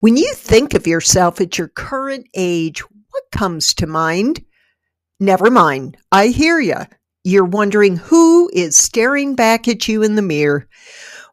When 0.05 0.17
you 0.17 0.35
think 0.35 0.75
of 0.75 0.85
yourself 0.85 1.41
at 1.41 1.57
your 1.57 1.69
current 1.69 2.27
age, 2.35 2.81
what 2.81 3.23
comes 3.31 3.73
to 3.73 3.87
mind? 3.87 4.45
Never 5.19 5.49
mind. 5.49 5.97
I 6.11 6.27
hear 6.27 6.59
you. 6.59 6.75
You're 7.23 7.43
wondering 7.43 7.97
who 7.97 8.47
is 8.53 8.77
staring 8.77 9.33
back 9.33 9.67
at 9.67 9.87
you 9.87 10.03
in 10.03 10.13
the 10.13 10.21
mirror. 10.21 10.67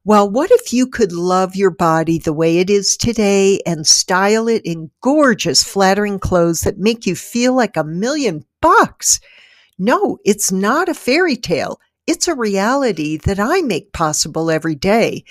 Well, 0.04 0.30
what 0.30 0.50
if 0.50 0.72
you 0.72 0.86
could 0.86 1.12
love 1.12 1.54
your 1.54 1.70
body 1.70 2.18
the 2.18 2.32
way 2.32 2.60
it 2.60 2.70
is 2.70 2.96
today 2.96 3.60
and 3.66 3.86
style 3.86 4.48
it 4.48 4.62
in 4.64 4.90
gorgeous, 5.02 5.62
flattering 5.62 6.18
clothes 6.18 6.62
that 6.62 6.78
make 6.78 7.04
you 7.04 7.14
feel 7.14 7.54
like 7.54 7.76
a 7.76 7.84
million 7.84 8.42
bucks? 8.62 9.20
No, 9.78 10.16
it's 10.24 10.50
not 10.50 10.88
a 10.88 10.94
fairy 10.94 11.36
tale. 11.36 11.78
It's 12.04 12.26
a 12.26 12.34
reality 12.34 13.16
that 13.18 13.38
I 13.38 13.62
make 13.62 13.92
possible 13.92 14.50
every 14.50 14.74
day 14.74 15.22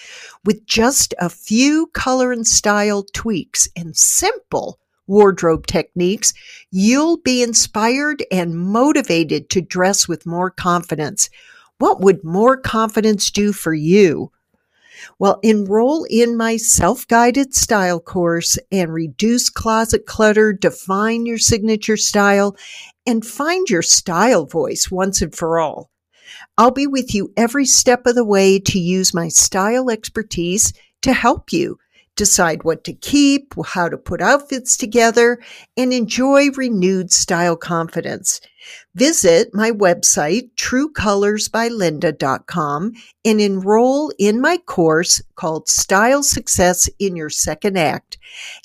with 0.45 0.65
just 0.65 1.13
a 1.19 1.29
few 1.29 1.87
color 1.87 2.31
and 2.31 2.47
style 2.47 3.03
tweaks 3.13 3.67
and 3.75 3.97
simple 3.97 4.79
wardrobe 5.05 5.67
techniques. 5.67 6.33
You'll 6.71 7.17
be 7.17 7.43
inspired 7.43 8.23
and 8.31 8.57
motivated 8.57 9.49
to 9.49 9.61
dress 9.61 10.07
with 10.07 10.25
more 10.25 10.49
confidence. 10.49 11.29
What 11.79 11.99
would 11.99 12.23
more 12.23 12.55
confidence 12.55 13.31
do 13.31 13.51
for 13.51 13.73
you? 13.73 14.31
Well, 15.19 15.41
enroll 15.43 16.05
in 16.09 16.37
my 16.37 16.55
self 16.55 17.05
guided 17.05 17.53
style 17.53 17.99
course 17.99 18.57
and 18.71 18.93
reduce 18.93 19.49
closet 19.49 20.05
clutter, 20.05 20.53
define 20.53 21.25
your 21.25 21.37
signature 21.37 21.97
style, 21.97 22.55
and 23.05 23.25
find 23.25 23.69
your 23.69 23.81
style 23.81 24.45
voice 24.45 24.89
once 24.89 25.21
and 25.21 25.35
for 25.35 25.59
all. 25.59 25.91
I'll 26.57 26.71
be 26.71 26.87
with 26.87 27.13
you 27.13 27.31
every 27.37 27.65
step 27.65 28.05
of 28.05 28.15
the 28.15 28.25
way 28.25 28.59
to 28.59 28.79
use 28.79 29.13
my 29.13 29.27
style 29.27 29.89
expertise 29.89 30.73
to 31.01 31.13
help 31.13 31.51
you 31.51 31.77
decide 32.15 32.63
what 32.63 32.83
to 32.83 32.93
keep, 32.93 33.53
how 33.65 33.89
to 33.89 33.97
put 33.97 34.21
outfits 34.21 34.77
together, 34.77 35.39
and 35.77 35.93
enjoy 35.93 36.49
renewed 36.51 37.11
style 37.11 37.55
confidence. 37.55 38.39
Visit 38.93 39.55
my 39.55 39.71
website, 39.71 40.51
truecolorsbylinda.com, 40.55 42.91
and 43.25 43.41
enroll 43.41 44.13
in 44.19 44.41
my 44.41 44.57
course 44.57 45.19
called 45.35 45.67
Style 45.67 46.21
Success 46.21 46.87
in 46.99 47.15
Your 47.15 47.29
Second 47.29 47.75
Act. 47.77 48.19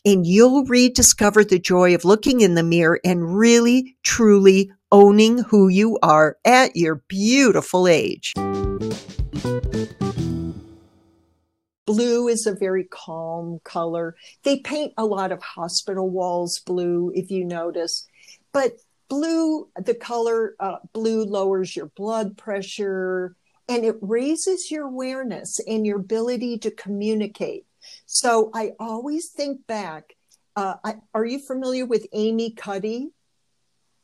And 0.04 0.26
you'll 0.26 0.66
rediscover 0.66 1.42
the 1.44 1.58
joy 1.58 1.94
of 1.94 2.04
looking 2.04 2.42
in 2.42 2.56
the 2.56 2.62
mirror 2.62 3.00
and 3.04 3.38
really, 3.38 3.96
truly 4.02 4.70
owning 4.97 5.37
who 5.37 5.69
you 5.69 5.99
are 6.03 6.38
at 6.47 6.75
your 6.75 7.03
beautiful 7.07 7.87
age. 7.87 8.33
Blue 11.85 12.29
is 12.29 12.47
a 12.47 12.55
very 12.55 12.85
calm 12.85 13.61
color. 13.62 14.17
They 14.43 14.61
paint 14.61 14.95
a 14.97 15.05
lot 15.05 15.33
of 15.33 15.43
hospital 15.43 16.09
walls 16.09 16.61
blue, 16.61 17.12
if 17.15 17.31
you 17.31 17.45
notice. 17.45 18.07
But 18.55 18.79
blue, 19.11 19.69
the 19.76 19.95
color 19.95 20.57
uh, 20.59 20.76
blue 20.95 21.26
lowers 21.26 21.76
your 21.76 21.91
blood 21.95 22.38
pressure 22.38 23.37
and 23.69 23.85
it 23.85 23.97
raises 24.00 24.71
your 24.71 24.87
awareness 24.87 25.61
and 25.67 25.85
your 25.85 25.99
ability 25.99 26.57
to 26.61 26.71
communicate. 26.71 27.67
So 28.07 28.50
I 28.55 28.71
always 28.81 29.29
think 29.29 29.67
back. 29.67 30.15
Uh, 30.57 30.76
I, 30.83 30.95
are 31.12 31.26
you 31.26 31.38
familiar 31.38 31.85
with 31.85 32.07
Amy 32.15 32.53
Cuddy? 32.53 33.11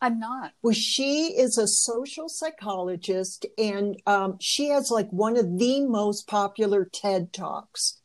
I'm 0.02 0.18
not. 0.18 0.52
Well, 0.62 0.74
she 0.74 1.28
is 1.38 1.56
a 1.56 1.66
social 1.68 2.28
psychologist 2.28 3.46
and 3.56 3.96
um, 4.06 4.36
she 4.40 4.68
has 4.68 4.90
like 4.90 5.08
one 5.10 5.36
of 5.36 5.58
the 5.58 5.86
most 5.86 6.26
popular 6.26 6.84
TED 6.84 7.32
Talks 7.32 8.00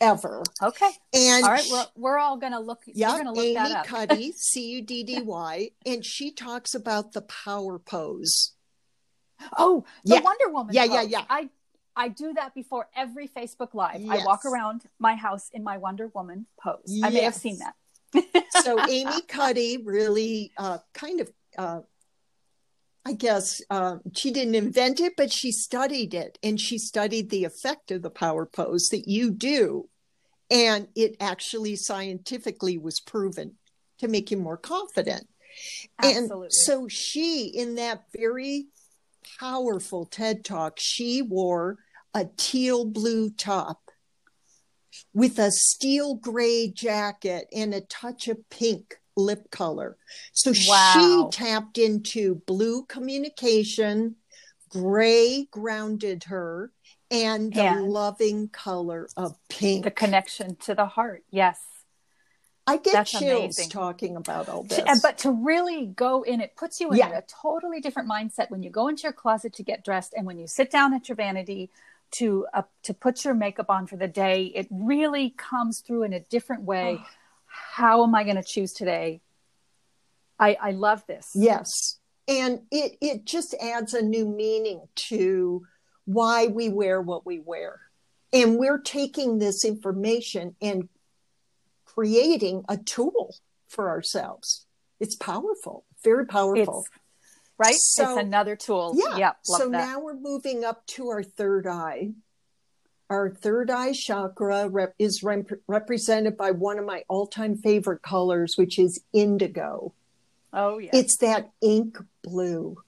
ever. 0.00 0.42
Okay. 0.62 0.90
And 1.12 1.44
all 1.44 1.50
right, 1.50 1.64
we're, 1.70 1.86
we're 1.94 2.18
all 2.18 2.38
going 2.38 2.52
to 2.52 2.58
look. 2.58 2.80
Yeah, 2.86 3.18
to 3.18 3.30
look 3.30 3.44
Amy 3.44 3.54
that 3.54 3.70
up. 3.70 3.86
Cuddy, 3.86 4.32
C 4.36 4.66
U 4.70 4.82
D 4.82 5.04
D 5.04 5.20
Y, 5.20 5.70
and 5.84 6.04
she 6.04 6.32
talks 6.32 6.74
about 6.74 7.12
the 7.12 7.22
power 7.22 7.78
pose. 7.78 8.54
Oh, 9.58 9.84
the 10.04 10.14
Yeah. 10.14 10.20
Wonder 10.22 10.48
Woman. 10.48 10.74
Yeah, 10.74 10.84
yeah, 10.84 11.02
pose. 11.02 11.10
yeah. 11.10 11.24
I 11.28 11.50
I 11.94 12.08
do 12.08 12.32
that 12.34 12.54
before 12.54 12.88
every 12.96 13.28
Facebook 13.28 13.74
Live. 13.74 14.00
I 14.08 14.24
walk 14.24 14.44
around 14.46 14.84
my 14.98 15.14
house 15.14 15.50
in 15.52 15.62
my 15.62 15.76
Wonder 15.76 16.08
Woman 16.14 16.46
pose. 16.58 17.00
I 17.02 17.10
may 17.10 17.20
have 17.24 17.34
seen 17.34 17.58
that. 17.58 17.74
So 18.62 18.78
Amy 18.88 19.22
Cuddy 19.28 19.78
really 19.78 20.52
uh, 20.58 20.78
kind 20.92 21.20
of, 21.20 21.30
uh, 21.58 21.80
I 23.04 23.14
guess, 23.14 23.60
uh, 23.68 23.96
she 24.14 24.30
didn't 24.30 24.54
invent 24.54 25.00
it, 25.00 25.14
but 25.16 25.32
she 25.32 25.50
studied 25.50 26.14
it, 26.14 26.38
and 26.42 26.60
she 26.60 26.78
studied 26.78 27.30
the 27.30 27.44
effect 27.44 27.90
of 27.90 28.02
the 28.02 28.10
power 28.10 28.46
pose 28.46 28.88
that 28.90 29.08
you 29.08 29.30
do, 29.32 29.88
and 30.50 30.86
it 30.94 31.16
actually 31.20 31.76
scientifically 31.76 32.78
was 32.78 33.00
proven 33.00 33.56
to 33.98 34.08
make 34.08 34.30
you 34.30 34.36
more 34.36 34.56
confident. 34.56 35.26
Absolutely. 35.98 36.44
And 36.44 36.52
so 36.52 36.86
she, 36.88 37.46
in 37.46 37.74
that 37.74 38.04
very 38.16 38.66
powerful 39.40 40.06
TED 40.06 40.44
talk, 40.44 40.74
she 40.78 41.22
wore 41.22 41.78
a 42.14 42.26
teal 42.36 42.84
blue 42.84 43.30
top 43.30 43.90
with 45.12 45.38
a 45.38 45.50
steel 45.50 46.14
gray 46.14 46.68
jacket 46.68 47.46
and 47.52 47.74
a 47.74 47.80
touch 47.80 48.28
of 48.28 48.38
pink 48.50 48.98
lip 49.16 49.50
color. 49.50 49.96
So 50.32 50.52
Wow. 50.66 51.30
she 51.30 51.36
tapped 51.36 51.78
into 51.78 52.36
blue 52.46 52.84
communication, 52.84 54.16
gray 54.68 55.44
grounded 55.50 56.24
her, 56.24 56.72
and 57.10 57.52
the 57.52 57.62
And- 57.62 57.88
loving 57.88 58.48
color 58.48 59.08
of 59.16 59.36
pink. 59.48 59.84
the 59.84 59.90
connection 59.90 60.56
to 60.56 60.74
the 60.74 60.86
heart. 60.86 61.24
Yes. 61.30 61.60
I 62.66 62.76
get 62.76 62.92
that's 62.92 63.10
chills 63.10 63.58
amazing. 63.58 63.70
talking 63.70 64.16
about 64.16 64.48
all 64.48 64.62
this. 64.62 64.78
To- 64.78 64.98
but 65.02 65.18
to 65.18 65.32
really 65.32 65.86
go 65.86 66.22
in, 66.22 66.40
it 66.40 66.54
puts 66.56 66.80
you 66.80 66.90
in 66.92 66.98
Yeah. 66.98 67.10
a 67.18 67.22
totally 67.22 67.80
different 67.80 68.08
mindset 68.08 68.50
when 68.50 68.62
you 68.62 68.70
go 68.70 68.86
into 68.86 69.02
your 69.02 69.12
closet 69.12 69.52
to 69.54 69.62
get 69.64 69.84
dressed, 69.84 70.14
and 70.16 70.26
when 70.26 70.38
you 70.38 70.46
sit 70.46 70.70
down 70.70 70.94
at 70.94 71.08
your 71.08 71.16
vanity 71.16 71.70
to 72.12 72.46
uh, 72.54 72.62
to 72.82 72.94
put 72.94 73.24
your 73.24 73.34
makeup 73.34 73.68
on 73.70 73.86
for 73.86 73.96
the 73.96 74.06
day. 74.06 74.44
It 74.54 74.68
really 74.70 75.30
comes 75.30 75.80
through 75.80 76.02
in 76.04 76.12
a 76.12 76.20
different 76.20 76.62
way. 76.62 77.00
How 77.52 78.02
am 78.04 78.14
I 78.14 78.24
going 78.24 78.36
to 78.36 78.42
choose 78.42 78.72
today? 78.72 79.20
I 80.38 80.56
I 80.60 80.70
love 80.72 81.04
this. 81.06 81.30
Yes. 81.34 81.98
And 82.28 82.60
it, 82.70 82.96
it 83.00 83.24
just 83.24 83.54
adds 83.60 83.94
a 83.94 84.02
new 84.02 84.26
meaning 84.26 84.82
to 85.08 85.66
why 86.04 86.46
we 86.46 86.68
wear 86.68 87.00
what 87.00 87.26
we 87.26 87.40
wear. 87.40 87.80
And 88.32 88.58
we're 88.58 88.78
taking 88.78 89.38
this 89.38 89.64
information 89.64 90.54
and 90.62 90.88
creating 91.84 92.64
a 92.68 92.76
tool 92.76 93.34
for 93.68 93.90
ourselves. 93.90 94.66
It's 95.00 95.16
powerful, 95.16 95.84
very 96.04 96.26
powerful. 96.26 96.84
It's 96.86 96.90
right. 97.58 97.74
So- 97.76 98.12
it's 98.18 98.26
another 98.26 98.56
tool. 98.56 98.94
yeah. 98.96 99.16
Yep. 99.16 99.36
So 99.44 99.58
that. 99.64 99.70
now 99.70 100.00
we're 100.00 100.14
moving 100.14 100.64
up 100.64 100.86
to 100.88 101.08
our 101.08 101.22
third 101.22 101.66
eye. 101.66 102.12
Our 103.12 103.28
third 103.28 103.70
eye 103.70 103.92
chakra 103.92 104.68
rep- 104.70 104.94
is 104.98 105.22
rep- 105.22 105.50
represented 105.68 106.34
by 106.38 106.50
one 106.52 106.78
of 106.78 106.86
my 106.86 107.04
all 107.10 107.26
time 107.26 107.56
favorite 107.58 108.00
colors, 108.00 108.54
which 108.56 108.78
is 108.78 109.02
indigo. 109.12 109.92
oh 110.54 110.78
yeah. 110.78 110.90
It's 110.94 111.18
that 111.18 111.50
ink 111.60 111.98
blue. 112.24 112.78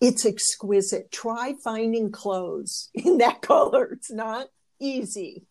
It's 0.00 0.24
exquisite. 0.24 1.12
Try 1.12 1.52
finding 1.62 2.10
clothes 2.10 2.88
in 2.94 3.18
that 3.18 3.42
color. 3.42 3.84
It's 3.92 4.10
not 4.10 4.48
easy 4.80 5.44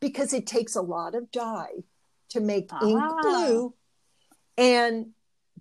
because 0.00 0.32
it 0.32 0.46
takes 0.46 0.74
a 0.74 0.80
lot 0.80 1.14
of 1.14 1.30
dye 1.30 1.84
to 2.30 2.40
make 2.40 2.70
ink 2.82 2.98
Ah. 3.02 3.18
blue. 3.20 3.74
And, 4.56 5.08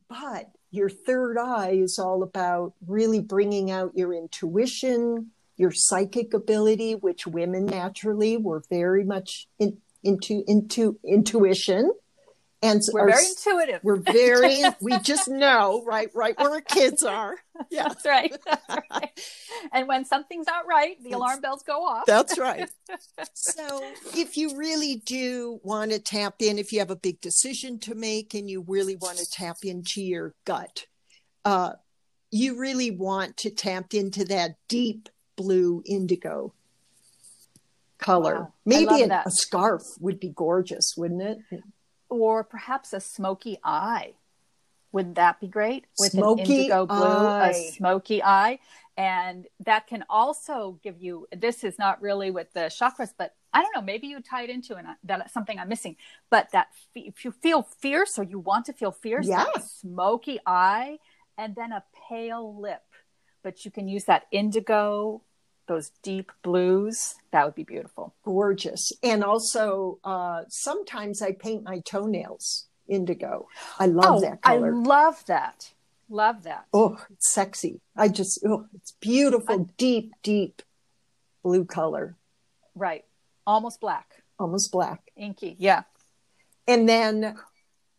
but 0.08 0.50
your 0.72 0.90
third 0.90 1.38
eye 1.38 1.72
is 1.72 2.00
all 2.00 2.24
about 2.24 2.74
really 2.88 3.20
bringing 3.20 3.70
out 3.70 3.98
your 3.98 4.14
intuition, 4.14 5.32
your 5.62 5.72
psychic 5.72 6.34
ability, 6.34 6.96
which 6.96 7.28
women 7.28 7.68
naturally 7.68 8.36
were 8.36 8.64
very 8.70 9.04
much 9.04 9.48
in, 9.60 9.78
into, 10.04 10.44
into 10.48 11.00
intuition. 11.06 11.92
And 12.64 12.82
We're 12.92 13.02
our 13.02 13.08
very 13.10 13.26
intuitive. 13.26 13.80
we're 13.84 13.96
very, 14.02 14.64
we 14.82 14.98
just 15.00 15.28
know, 15.28 15.84
right, 15.86 16.10
right 16.14 16.38
where 16.40 16.52
our 16.52 16.62
kids 16.62 17.04
are. 17.04 17.36
Yeah, 17.70 17.84
That's 17.88 18.06
right. 18.06 18.36
That's 18.46 18.66
right. 18.92 19.20
And 19.72 19.88
when 19.88 20.06
something's 20.06 20.48
not 20.48 20.68
right, 20.68 20.96
the 21.04 21.12
alarm 21.14 21.42
bells 21.42 21.64
go 21.64 21.84
off. 21.86 22.06
that's 22.06 22.38
right. 22.38 22.70
So, 23.34 23.84
if 24.16 24.38
you 24.38 24.58
really 24.58 24.98
do 24.98 25.60
want 25.64 25.92
to 25.92 26.00
tap 26.00 26.36
in, 26.40 26.60
if 26.60 26.72
you 26.72 26.80
have 26.80 26.92
a 26.92 26.96
big 26.96 27.22
decision 27.22 27.80
to 27.80 27.96
make 27.96 28.34
and 28.34 28.50
you 28.50 28.64
really 28.68 28.96
want 28.96 29.18
to 29.18 29.30
tap 29.30 29.58
into 29.64 30.02
your 30.02 30.34
gut, 30.46 30.86
uh, 31.46 31.74
you 32.32 32.58
really 32.60 32.92
want 32.92 33.38
to 33.38 33.50
tap 33.52 33.94
into 33.94 34.24
that 34.26 34.56
deep 34.68 35.10
blue 35.42 35.82
indigo 35.86 36.54
color. 37.98 38.36
Wow. 38.42 38.54
Maybe 38.66 39.02
an- 39.04 39.12
a 39.12 39.30
scarf 39.32 39.82
would 40.00 40.20
be 40.20 40.30
gorgeous, 40.30 40.94
wouldn't 40.98 41.22
it? 41.22 41.64
or 42.10 42.44
perhaps 42.44 42.92
a 42.92 43.00
smoky 43.00 43.58
eye. 43.64 44.12
Would 44.92 45.16
that 45.16 45.40
be 45.40 45.48
great? 45.48 45.86
With 45.98 46.12
Smoky 46.12 46.42
an 46.42 46.52
indigo 46.52 46.86
blue, 46.86 46.98
eye. 46.98 47.48
a 47.52 47.72
smoky 47.72 48.22
eye. 48.22 48.60
And 48.98 49.48
that 49.62 49.88
can 49.88 50.04
also 50.10 50.78
give 50.84 51.02
you 51.02 51.26
this 51.34 51.64
is 51.64 51.80
not 51.80 52.02
really 52.02 52.30
with 52.30 52.52
the 52.52 52.70
chakras, 52.78 53.14
but 53.18 53.34
I 53.54 53.62
don't 53.62 53.74
know, 53.74 53.82
maybe 53.82 54.08
you 54.08 54.20
tie 54.20 54.44
it 54.44 54.50
into 54.50 54.76
and 54.76 54.90
that's 55.06 55.32
something 55.34 55.58
I'm 55.58 55.70
missing. 55.70 55.96
But 56.30 56.52
that 56.52 56.68
if 56.94 57.24
you 57.24 57.32
feel 57.32 57.62
fierce 57.62 58.20
or 58.20 58.24
you 58.24 58.40
want 58.40 58.66
to 58.66 58.74
feel 58.74 58.92
fierce, 58.92 59.28
that 59.30 59.48
Yeah. 59.56 59.62
smoky 59.80 60.42
eye 60.46 61.00
and 61.38 61.56
then 61.56 61.72
a 61.72 61.86
pale 62.10 62.54
lip. 62.60 62.84
But 63.42 63.64
you 63.64 63.72
can 63.72 63.88
use 63.88 64.04
that 64.06 64.24
indigo, 64.32 65.22
those 65.72 65.92
deep 66.04 66.32
blues. 66.44 67.16
That 67.32 67.46
would 67.46 67.56
be 67.56 67.64
beautiful. 67.64 68.14
gorgeous. 68.26 68.92
And 69.02 69.24
also, 69.24 70.00
uh, 70.04 70.44
sometimes 70.50 71.22
I 71.22 71.32
paint 71.32 71.64
my 71.64 71.80
toenails 71.80 72.66
indigo. 72.90 73.48
I 73.80 73.86
love 73.86 74.20
that 74.22 74.40
Oh, 74.44 74.50
I 74.52 74.58
love 74.58 75.24
that. 75.28 75.72
Love 76.10 76.44
that. 76.44 76.66
oh, 76.74 76.98
it's 77.14 77.32
sexy. 77.34 77.80
I 77.96 78.10
just, 78.10 78.42
oh, 78.46 78.66
it's 78.76 78.92
beautiful, 79.00 79.70
deep, 79.78 80.12
deep 80.24 80.62
blue 81.42 81.64
color, 81.64 82.18
Right. 82.76 83.06
Almost 83.48 83.80
black. 83.80 84.08
almost 84.38 84.72
black. 84.74 85.00
Inky. 85.16 85.56
Yeah. 85.58 85.84
And 86.68 86.88
then, 86.88 87.38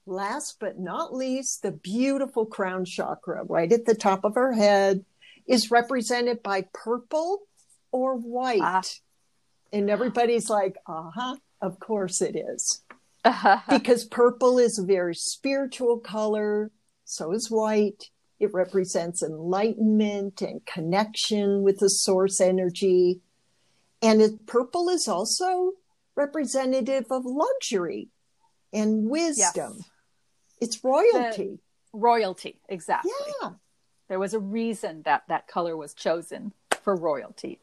last 0.05 0.59
but 0.61 0.79
not 0.79 1.15
least, 1.15 1.63
the 1.63 1.73
beautiful 1.73 2.45
crown 2.45 2.85
chakra 2.85 3.45
right 3.45 3.73
at 3.73 3.87
the 3.87 3.95
top 3.95 4.25
of 4.25 4.37
our 4.37 4.53
head 4.53 5.05
is 5.47 5.71
represented 5.71 6.43
by 6.43 6.67
purple 6.73 7.41
or 7.93 8.17
white. 8.17 8.61
Ah. 8.63 8.83
And 9.73 9.89
everybody's 9.89 10.51
like, 10.51 10.77
uh 10.87 11.11
huh, 11.15 11.37
of 11.61 11.79
course 11.79 12.21
it 12.21 12.37
is. 12.37 12.83
because 13.71 14.05
purple 14.05 14.59
is 14.59 14.79
a 14.79 14.85
very 14.85 15.15
spiritual 15.15 15.99
color, 15.99 16.71
so 17.05 17.33
is 17.33 17.51
white. 17.51 18.11
It 18.41 18.53
represents 18.53 19.23
enlightenment 19.23 20.43
and 20.43 20.67
connection 20.67 21.63
with 21.63 21.79
the 21.79 21.89
source 21.89 22.41
energy. 22.41 23.21
And 24.03 24.21
it, 24.21 24.47
purple 24.47 24.89
is 24.89 25.07
also 25.07 25.73
representative 26.17 27.07
of 27.11 27.25
luxury 27.25 28.09
and 28.73 29.09
wisdom. 29.09 29.75
Yes. 29.79 29.91
It's 30.61 30.85
royalty. 30.85 31.61
The 31.93 31.99
royalty, 31.99 32.61
exactly. 32.69 33.13
Yeah. 33.41 33.51
There 34.09 34.19
was 34.19 34.35
a 34.35 34.41
reason 34.41 35.03
that 35.03 35.23
that 35.29 35.47
color 35.47 35.77
was 35.77 35.95
chosen 35.95 36.53
for 36.83 36.97
royalty. 36.97 37.61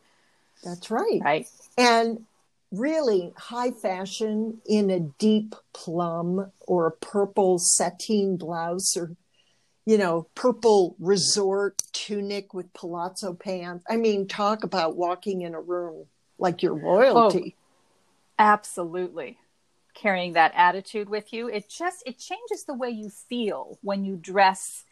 That's 0.64 0.92
right. 0.92 1.22
Right. 1.24 1.48
And 1.78 2.26
really 2.72 3.34
high 3.38 3.72
fashion 3.72 4.62
in 4.66 4.90
a 4.90 5.00
deep 5.00 5.56
plum 5.74 6.52
or 6.62 6.88
a 6.88 6.92
purple 6.92 7.58
sateen 7.60 8.38
blouse 8.38 8.96
or 8.96 9.16
you 9.86 9.98
know 9.98 10.28
purple 10.36 10.96
resort 11.00 11.82
tunic 11.94 12.54
with 12.54 12.72
palazzo 12.74 13.34
pants. 13.34 13.84
I 13.90 13.98
mean 13.98 14.28
talk 14.28 14.64
about 14.64 14.96
walking 14.96 15.42
in 15.42 15.56
a 15.56 15.62
room 15.62 16.06
like 16.38 16.62
your 16.62 16.74
oh, 16.74 16.98
royalty. 16.98 17.56
oh, 17.58 18.44
absolutely. 18.44 19.38
Carrying 19.96 20.34
that 20.34 20.54
attitude 20.56 21.10
with 21.10 21.34
you. 21.34 21.48
It 21.48 21.70
just 21.70 22.04
it 22.06 22.20
changes 22.20 22.66
the 22.66 22.76
way 22.76 22.90
you 22.90 23.10
feel 23.10 23.80
when 23.82 24.06
you 24.06 24.16
dress 24.16 24.86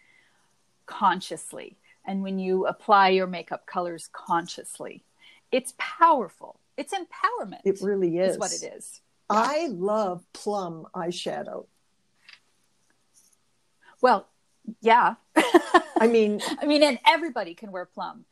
consciously 0.88 1.78
and 2.06 2.24
when 2.24 2.40
you 2.40 2.66
apply 2.66 3.10
your 3.10 3.28
makeup 3.28 3.68
colors 3.68 4.10
consciously 4.12 5.04
it's 5.52 5.74
powerful 5.78 6.60
it's 6.78 6.94
empowerment. 6.94 7.62
It 7.66 7.80
really 7.82 8.20
is. 8.20 8.34
is 8.34 8.38
what 8.38 8.54
it 8.54 8.64
is. 8.64 9.02
Yeah. 9.32 9.38
I 9.40 9.68
love 9.72 10.24
plum 10.32 10.86
eyeshadow. 10.96 11.66
Well, 14.00 14.28
yeah. 14.82 15.16
I 16.00 16.08
mean, 16.08 16.40
I 16.62 16.66
mean, 16.68 16.84
and 16.84 17.00
everybody 17.06 17.56
can 17.56 17.72
wear 17.72 17.86
plum. 17.86 18.26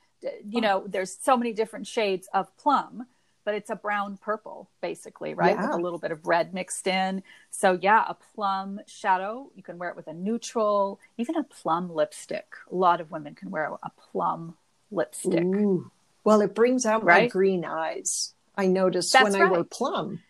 You 0.47 0.62
know, 0.62 0.86
there's 0.88 1.17
so 1.19 1.36
many 1.36 1.54
different 1.54 1.88
shades 1.88 2.28
of 2.34 2.56
plum, 2.58 3.08
but 3.43 3.56
it's 3.56 3.69
a 3.69 3.75
brown 3.75 4.17
purple, 4.17 4.69
basically, 4.82 5.34
right? 5.34 5.56
Yeah. 5.56 5.67
With 5.67 5.80
a 5.80 5.82
little 5.82 5.99
bit 5.99 6.12
of 6.12 6.25
red 6.28 6.54
mixed 6.54 6.88
in. 6.88 7.23
So, 7.49 7.78
yeah, 7.82 8.06
a 8.08 8.13
plum 8.13 8.80
shadow. 8.88 9.51
You 9.56 9.63
can 9.63 9.78
wear 9.80 9.89
it 9.89 9.95
with 9.95 10.08
a 10.08 10.13
neutral, 10.13 10.99
even 11.17 11.36
a 11.36 11.43
plum 11.43 11.93
lipstick. 11.93 12.54
A 12.71 12.75
lot 12.75 13.01
of 13.01 13.12
women 13.12 13.34
can 13.36 13.49
wear 13.49 13.71
a 13.82 13.91
plum 14.12 14.56
lipstick. 14.91 15.43
Ooh. 15.43 15.91
Well, 16.25 16.41
it 16.41 16.53
brings 16.53 16.85
out 16.85 17.05
right? 17.05 17.23
my 17.23 17.27
green 17.29 17.63
eyes. 17.63 18.33
I 18.57 18.67
notice 18.67 19.11
That's 19.11 19.23
when 19.23 19.33
right. 19.33 19.47
I 19.47 19.51
wear 19.51 19.63
plum. 19.63 20.21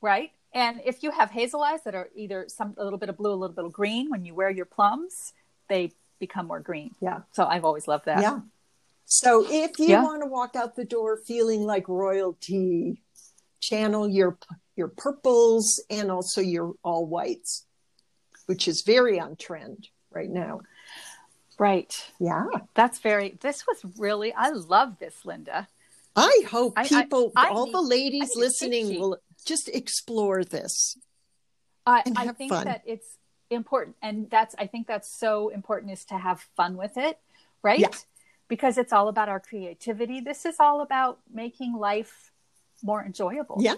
Right. 0.00 0.32
And 0.54 0.80
if 0.84 1.02
you 1.02 1.10
have 1.10 1.30
hazel 1.30 1.62
eyes 1.62 1.80
that 1.84 1.94
are 1.94 2.08
either 2.16 2.46
some 2.48 2.74
a 2.78 2.82
little 2.82 2.98
bit 2.98 3.10
of 3.10 3.18
blue, 3.18 3.32
a 3.32 3.34
little 3.34 3.54
bit 3.54 3.64
of 3.66 3.72
green, 3.72 4.10
when 4.10 4.24
you 4.24 4.34
wear 4.34 4.50
your 4.50 4.64
plums, 4.64 5.34
they 5.68 5.92
become 6.18 6.46
more 6.46 6.60
green. 6.60 6.92
Yeah. 7.00 7.20
So 7.32 7.44
I've 7.44 7.64
always 7.64 7.86
loved 7.86 8.06
that. 8.06 8.22
Yeah. 8.22 8.40
So 9.04 9.46
if 9.48 9.78
you 9.78 9.88
yeah. 9.88 10.02
want 10.02 10.22
to 10.22 10.26
walk 10.26 10.56
out 10.56 10.74
the 10.74 10.84
door 10.84 11.18
feeling 11.18 11.64
like 11.64 11.88
royalty, 11.88 13.02
channel 13.60 14.08
your 14.08 14.38
your 14.76 14.88
purples 14.88 15.82
and 15.90 16.10
also 16.10 16.40
your 16.40 16.74
all 16.82 17.06
whites, 17.06 17.66
which 18.46 18.68
is 18.68 18.82
very 18.82 19.20
on 19.20 19.36
trend 19.36 19.88
right 20.10 20.30
now. 20.30 20.60
Right. 21.58 22.10
Yeah. 22.20 22.46
That's 22.74 23.00
very 23.00 23.36
this 23.40 23.66
was 23.66 23.84
really 23.98 24.32
I 24.32 24.50
love 24.50 24.98
this, 24.98 25.24
Linda. 25.24 25.68
I 26.18 26.42
hope 26.48 26.76
people, 26.84 27.32
I, 27.36 27.46
I, 27.46 27.50
all 27.50 27.66
need, 27.66 27.74
the 27.74 27.80
ladies 27.80 28.30
listening, 28.34 28.98
will 28.98 29.18
just 29.44 29.68
explore 29.68 30.42
this. 30.42 30.96
I, 31.86 32.02
I 32.16 32.28
think 32.32 32.52
fun. 32.52 32.64
that 32.64 32.82
it's 32.86 33.06
important, 33.50 33.96
and 34.02 34.28
that's 34.28 34.54
I 34.58 34.66
think 34.66 34.88
that's 34.88 35.08
so 35.18 35.48
important 35.48 35.92
is 35.92 36.04
to 36.06 36.18
have 36.18 36.40
fun 36.56 36.76
with 36.76 36.96
it, 36.96 37.18
right? 37.62 37.78
Yeah. 37.78 37.88
Because 38.48 38.78
it's 38.78 38.92
all 38.92 39.08
about 39.08 39.28
our 39.28 39.40
creativity. 39.40 40.20
This 40.20 40.44
is 40.44 40.56
all 40.58 40.80
about 40.80 41.20
making 41.32 41.74
life 41.74 42.32
more 42.82 43.04
enjoyable. 43.04 43.58
Yeah. 43.60 43.74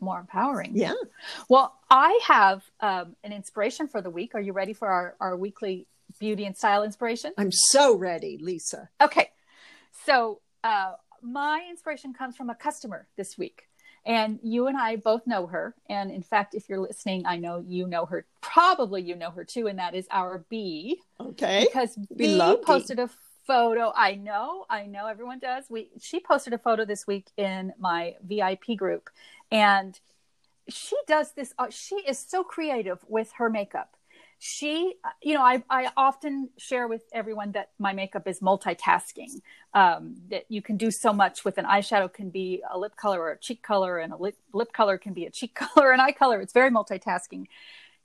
More 0.00 0.18
empowering. 0.18 0.72
Yeah. 0.74 0.94
Well, 1.48 1.74
I 1.90 2.18
have 2.24 2.64
um, 2.80 3.16
an 3.22 3.32
inspiration 3.32 3.88
for 3.88 4.02
the 4.02 4.10
week. 4.10 4.34
Are 4.34 4.40
you 4.40 4.52
ready 4.52 4.72
for 4.72 4.88
our, 4.88 5.14
our 5.20 5.36
weekly 5.36 5.86
beauty 6.16 6.44
and 6.44 6.56
style 6.56 6.82
inspiration? 6.82 7.32
I'm 7.38 7.52
so 7.52 7.96
ready, 7.96 8.38
Lisa. 8.40 8.88
Okay. 9.00 9.30
So, 10.04 10.40
uh, 10.64 10.92
my 11.22 11.66
inspiration 11.68 12.12
comes 12.12 12.36
from 12.36 12.50
a 12.50 12.54
customer 12.54 13.08
this 13.16 13.36
week. 13.36 13.68
And 14.04 14.38
you 14.42 14.68
and 14.68 14.78
I 14.78 14.96
both 14.96 15.26
know 15.26 15.48
her. 15.48 15.74
And 15.88 16.12
in 16.12 16.22
fact, 16.22 16.54
if 16.54 16.68
you're 16.68 16.78
listening, 16.78 17.26
I 17.26 17.38
know 17.38 17.64
you 17.66 17.88
know 17.88 18.06
her. 18.06 18.24
Probably 18.40 19.02
you 19.02 19.16
know 19.16 19.30
her 19.32 19.44
too. 19.44 19.66
And 19.66 19.80
that 19.80 19.96
is 19.96 20.06
our 20.12 20.44
B. 20.48 21.00
Okay. 21.20 21.66
Because 21.66 21.98
we 22.10 22.38
B 22.38 22.56
posted 22.64 23.00
a 23.00 23.10
photo. 23.48 23.92
I 23.96 24.14
know, 24.14 24.64
I 24.70 24.86
know 24.86 25.06
everyone 25.06 25.40
does. 25.40 25.64
We 25.68 25.88
she 26.00 26.20
posted 26.20 26.52
a 26.52 26.58
photo 26.58 26.84
this 26.84 27.06
week 27.06 27.26
in 27.36 27.72
my 27.80 28.14
VIP 28.24 28.76
group. 28.76 29.10
And 29.50 29.98
she 30.68 30.96
does 31.08 31.32
this. 31.32 31.52
Uh, 31.58 31.66
she 31.70 31.96
is 31.96 32.18
so 32.18 32.44
creative 32.44 33.04
with 33.08 33.32
her 33.38 33.50
makeup 33.50 33.95
she 34.38 34.94
you 35.22 35.34
know 35.34 35.42
I, 35.42 35.62
I 35.70 35.90
often 35.96 36.50
share 36.58 36.88
with 36.88 37.02
everyone 37.12 37.52
that 37.52 37.70
my 37.78 37.92
makeup 37.92 38.28
is 38.28 38.40
multitasking. 38.40 39.40
Um, 39.74 40.16
that 40.30 40.44
you 40.48 40.62
can 40.62 40.76
do 40.76 40.90
so 40.90 41.12
much 41.12 41.44
with 41.44 41.58
an 41.58 41.66
eyeshadow 41.66 42.12
can 42.12 42.30
be 42.30 42.62
a 42.70 42.78
lip 42.78 42.96
color 42.96 43.20
or 43.20 43.32
a 43.32 43.38
cheek 43.38 43.62
color 43.62 43.98
and 43.98 44.12
a 44.12 44.16
lip, 44.16 44.36
lip 44.54 44.72
color 44.72 44.96
can 44.96 45.12
be 45.12 45.26
a 45.26 45.30
cheek 45.30 45.54
color 45.74 45.92
and 45.92 46.00
eye 46.00 46.12
color. 46.12 46.40
It's 46.40 46.52
very 46.52 46.70
multitasking. 46.70 47.46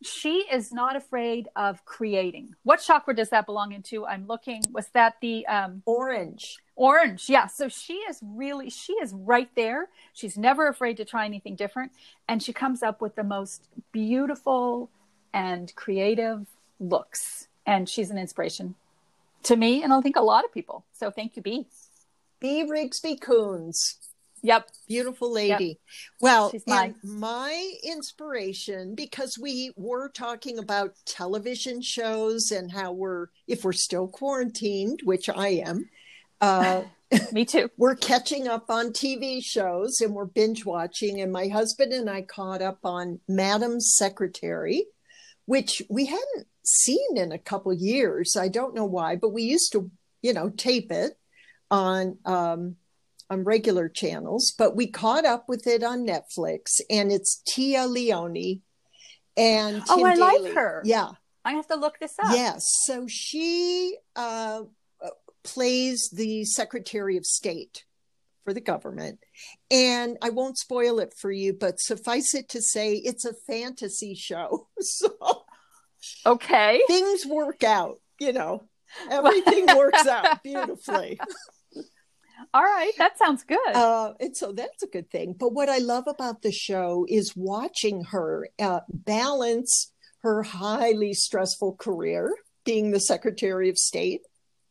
She 0.03 0.45
is 0.51 0.73
not 0.73 0.95
afraid 0.95 1.47
of 1.55 1.85
creating. 1.85 2.55
What 2.63 2.81
chakra 2.81 3.15
does 3.15 3.29
that 3.29 3.45
belong 3.45 3.71
into? 3.71 4.05
I'm 4.05 4.25
looking 4.25 4.63
was 4.71 4.87
that 4.93 5.15
the 5.21 5.45
um, 5.45 5.83
orange. 5.85 6.57
Orange 6.75 7.29
yeah. 7.29 7.47
So 7.47 7.69
she 7.69 7.93
is 7.93 8.19
really 8.21 8.69
she 8.69 8.93
is 8.93 9.13
right 9.13 9.49
there. 9.55 9.89
She's 10.13 10.37
never 10.37 10.67
afraid 10.67 10.97
to 10.97 11.05
try 11.05 11.25
anything 11.25 11.55
different. 11.55 11.91
And 12.27 12.41
she 12.41 12.51
comes 12.51 12.81
up 12.81 12.99
with 12.99 13.15
the 13.15 13.23
most 13.23 13.67
beautiful 13.91 14.89
and 15.33 15.73
creative 15.75 16.45
looks. 16.79 17.47
And 17.65 17.87
she's 17.87 18.09
an 18.09 18.17
inspiration 18.17 18.75
to 19.43 19.55
me 19.55 19.83
and 19.83 19.93
I 19.93 20.01
think 20.01 20.15
a 20.15 20.21
lot 20.21 20.45
of 20.45 20.53
people. 20.53 20.85
So 20.93 21.11
thank 21.11 21.35
you, 21.35 21.41
B. 21.41 21.65
B. 22.39 22.65
Rigsby 22.67 23.21
Coons. 23.21 23.97
Yep. 24.43 24.69
Beautiful 24.87 25.31
lady. 25.31 25.65
Yep. 25.65 25.77
Well, 26.19 26.51
my... 26.65 26.95
my 27.03 27.73
inspiration, 27.83 28.95
because 28.95 29.37
we 29.39 29.71
were 29.75 30.09
talking 30.09 30.57
about 30.57 30.95
television 31.05 31.81
shows 31.81 32.49
and 32.49 32.71
how 32.71 32.91
we're, 32.91 33.27
if 33.47 33.63
we're 33.63 33.73
still 33.73 34.07
quarantined, 34.07 35.01
which 35.03 35.29
I 35.29 35.49
am, 35.49 35.89
uh, 36.41 36.81
me 37.31 37.45
too. 37.45 37.69
we're 37.77 37.95
catching 37.95 38.47
up 38.47 38.71
on 38.71 38.87
TV 38.87 39.43
shows 39.43 40.01
and 40.01 40.15
we're 40.15 40.25
binge 40.25 40.65
watching. 40.65 41.21
And 41.21 41.31
my 41.31 41.47
husband 41.47 41.93
and 41.93 42.09
I 42.09 42.23
caught 42.23 42.63
up 42.63 42.79
on 42.83 43.19
Madam 43.27 43.79
Secretary 43.79 44.85
which 45.45 45.81
we 45.89 46.05
hadn't 46.05 46.47
seen 46.63 47.17
in 47.17 47.31
a 47.31 47.39
couple 47.39 47.73
years. 47.73 48.35
I 48.37 48.47
don't 48.47 48.75
know 48.75 48.85
why, 48.85 49.15
but 49.15 49.29
we 49.33 49.43
used 49.43 49.71
to, 49.73 49.91
you 50.21 50.33
know, 50.33 50.49
tape 50.49 50.91
it 50.91 51.17
on 51.69 52.17
um, 52.25 52.75
on 53.29 53.43
regular 53.43 53.89
channels. 53.89 54.53
But 54.57 54.75
we 54.75 54.87
caught 54.87 55.25
up 55.25 55.47
with 55.47 55.67
it 55.67 55.83
on 55.83 56.05
Netflix, 56.05 56.79
and 56.89 57.11
it's 57.11 57.41
Téa 57.49 57.89
Leoni 57.89 58.61
and 59.37 59.83
oh, 59.89 59.95
Tim 59.95 60.05
oh, 60.05 60.09
I 60.09 60.15
Daly. 60.15 60.43
like 60.43 60.53
her. 60.53 60.81
Yeah, 60.85 61.09
I 61.43 61.53
have 61.53 61.67
to 61.67 61.75
look 61.75 61.99
this 61.99 62.15
up. 62.19 62.33
Yes, 62.33 62.63
so 62.85 63.05
she 63.07 63.97
uh, 64.15 64.63
plays 65.43 66.09
the 66.13 66.45
Secretary 66.45 67.17
of 67.17 67.25
State 67.25 67.85
for 68.43 68.53
the 68.53 68.61
government. 68.61 69.19
And 69.69 70.17
I 70.21 70.29
won't 70.29 70.57
spoil 70.57 70.99
it 70.99 71.13
for 71.17 71.31
you, 71.31 71.53
but 71.53 71.79
suffice 71.79 72.33
it 72.33 72.49
to 72.49 72.61
say, 72.61 72.95
it's 72.95 73.25
a 73.25 73.33
fantasy 73.47 74.15
show. 74.15 74.67
So, 74.81 75.43
okay. 76.25 76.81
Things 76.87 77.25
work 77.25 77.63
out, 77.63 77.99
you 78.19 78.33
know, 78.33 78.63
everything 79.11 79.67
works 79.77 80.07
out 80.07 80.41
beautifully. 80.43 81.19
All 82.53 82.63
right, 82.63 82.91
that 82.97 83.19
sounds 83.19 83.43
good. 83.43 83.75
Uh, 83.75 84.13
and 84.19 84.35
so 84.35 84.51
that's 84.51 84.81
a 84.83 84.87
good 84.87 85.09
thing. 85.11 85.35
But 85.39 85.53
what 85.53 85.69
I 85.69 85.77
love 85.77 86.05
about 86.07 86.41
the 86.41 86.51
show 86.51 87.05
is 87.07 87.35
watching 87.35 88.05
her 88.05 88.49
uh, 88.59 88.81
balance 88.89 89.91
her 90.21 90.43
highly 90.43 91.13
stressful 91.13 91.75
career, 91.75 92.33
being 92.63 92.91
the 92.91 92.99
Secretary 92.99 93.69
of 93.69 93.77
State, 93.77 94.21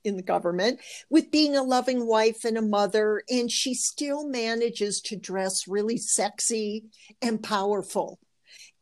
in 0.05 0.17
the 0.17 0.23
government 0.23 0.81
with 1.09 1.31
being 1.31 1.57
a 1.57 1.63
loving 1.63 2.07
wife 2.07 2.45
and 2.45 2.57
a 2.57 2.63
mother 2.63 3.23
and 3.29 3.51
she 3.51 3.75
still 3.75 4.27
manages 4.29 5.01
to 5.01 5.17
dress 5.17 5.69
really 5.69 5.97
sexy 5.97 6.85
and 7.21 7.43
powerful 7.43 8.19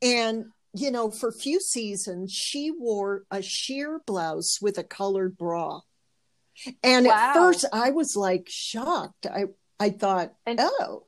and 0.01 0.47
you 0.75 0.91
know 0.91 1.11
for 1.11 1.29
a 1.31 1.39
few 1.39 1.61
seasons 1.61 2.33
she 2.33 2.71
wore 2.71 3.25
a 3.31 3.43
sheer 3.43 4.01
blouse 4.07 4.59
with 4.61 4.79
a 4.79 4.85
colored 4.85 5.37
bra 5.37 5.81
and 6.83 7.07
wow. 7.07 7.13
at 7.13 7.35
first 7.35 7.65
i 7.73 7.91
was 7.91 8.17
like 8.17 8.47
shocked 8.49 9.27
i 9.27 9.45
i 9.81 9.91
thought 9.91 10.33
and, 10.47 10.61
oh 10.61 11.05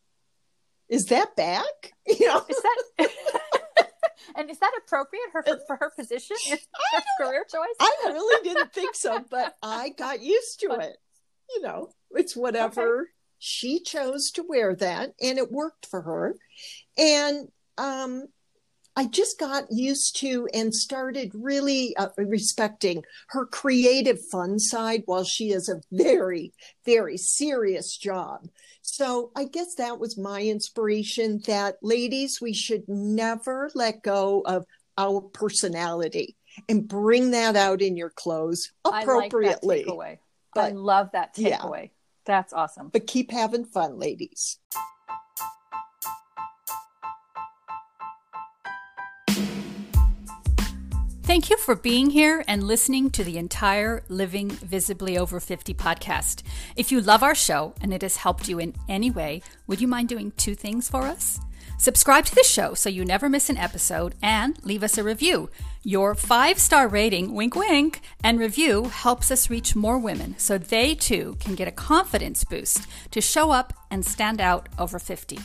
is 0.91 1.07
that 1.07 1.35
back? 1.37 1.65
You 2.19 2.27
know, 2.27 2.45
is 2.49 2.61
that 2.99 3.11
and 4.35 4.51
is 4.51 4.59
that 4.59 4.73
appropriate 4.79 5.27
for, 5.33 5.43
for 5.67 5.77
her 5.77 5.91
position, 5.97 6.37
her 6.51 7.03
career 7.19 7.45
choice? 7.51 7.77
I 7.81 7.93
really 8.07 8.49
didn't 8.49 8.73
think 8.73 8.95
so, 8.95 9.25
but 9.31 9.57
I 9.63 9.91
got 9.91 10.23
used 10.23 10.61
to 10.61 10.73
it. 10.81 10.97
You 11.55 11.63
know, 11.63 11.91
it's 12.13 12.37
whatever 12.37 13.01
okay. 13.01 13.11
she 13.39 13.81
chose 13.81 14.31
to 14.33 14.45
wear 14.47 14.75
that, 14.77 15.15
and 15.21 15.39
it 15.39 15.51
worked 15.51 15.87
for 15.87 16.03
her. 16.03 16.37
And 16.97 17.49
um, 17.77 18.29
I 19.01 19.07
just 19.07 19.39
got 19.39 19.65
used 19.71 20.17
to 20.17 20.47
and 20.53 20.75
started 20.75 21.31
really 21.35 21.97
uh, 21.97 22.11
respecting 22.19 23.03
her 23.29 23.47
creative 23.47 24.19
fun 24.31 24.59
side 24.59 25.05
while 25.07 25.25
she 25.25 25.49
has 25.53 25.71
a 25.71 25.81
very, 25.91 26.53
very 26.85 27.17
serious 27.17 27.97
job. 27.97 28.51
So 28.83 29.31
I 29.35 29.45
guess 29.45 29.77
that 29.77 29.99
was 29.99 30.19
my 30.19 30.43
inspiration 30.43 31.41
that 31.47 31.77
ladies, 31.81 32.43
we 32.43 32.53
should 32.53 32.87
never 32.89 33.71
let 33.75 34.03
go 34.03 34.43
of 34.43 34.67
our 34.99 35.23
personality 35.23 36.37
and 36.69 36.87
bring 36.87 37.31
that 37.31 37.57
out 37.57 37.81
in 37.81 37.97
your 37.97 38.11
clothes 38.11 38.71
appropriately. 38.85 39.87
I, 39.89 39.93
like 39.93 40.21
but, 40.55 40.65
I 40.65 40.71
love 40.73 41.09
that 41.15 41.35
takeaway. 41.35 41.85
Yeah. 41.85 41.89
That's 42.27 42.53
awesome. 42.53 42.89
But 42.89 43.07
keep 43.07 43.31
having 43.31 43.65
fun, 43.65 43.99
ladies. 43.99 44.59
Thank 51.31 51.49
you 51.49 51.57
for 51.59 51.77
being 51.77 52.11
here 52.11 52.43
and 52.49 52.65
listening 52.65 53.09
to 53.11 53.23
the 53.23 53.39
entire 53.39 54.03
Living 54.09 54.51
Visibly 54.51 55.17
Over 55.17 55.39
50 55.39 55.73
podcast. 55.75 56.43
If 56.75 56.91
you 56.91 57.01
love 57.01 57.23
our 57.23 57.37
show 57.37 57.73
and 57.81 57.95
it 57.95 58.03
has 58.03 58.17
helped 58.17 58.49
you 58.49 58.59
in 58.59 58.75
any 58.89 59.13
way, 59.13 59.43
would 59.69 59.81
you 59.81 59.87
mind 59.87 60.09
doing 60.09 60.33
two 60.33 60.57
things 60.57 60.89
for 60.89 61.03
us? 61.03 61.39
Subscribe 61.79 62.25
to 62.25 62.35
the 62.35 62.43
show 62.43 62.75
so 62.75 62.89
you 62.91 63.05
never 63.05 63.29
miss 63.29 63.49
an 63.49 63.59
episode 63.59 64.17
and 64.21 64.59
leave 64.65 64.83
us 64.83 64.99
a 64.99 65.05
review. 65.05 65.49
Your 65.85 66.17
five 66.17 66.59
star 66.59 66.89
rating, 66.89 67.33
wink 67.33 67.55
wink, 67.55 68.01
and 68.25 68.41
review 68.41 68.87
helps 68.87 69.31
us 69.31 69.49
reach 69.49 69.77
more 69.77 69.99
women 69.99 70.35
so 70.37 70.59
they 70.59 70.97
too 70.97 71.37
can 71.39 71.55
get 71.55 71.69
a 71.69 71.71
confidence 71.71 72.43
boost 72.43 72.89
to 73.13 73.21
show 73.21 73.53
up 73.53 73.73
and 73.89 74.05
stand 74.05 74.41
out 74.41 74.69
over 74.81 74.99
50. 74.99 75.39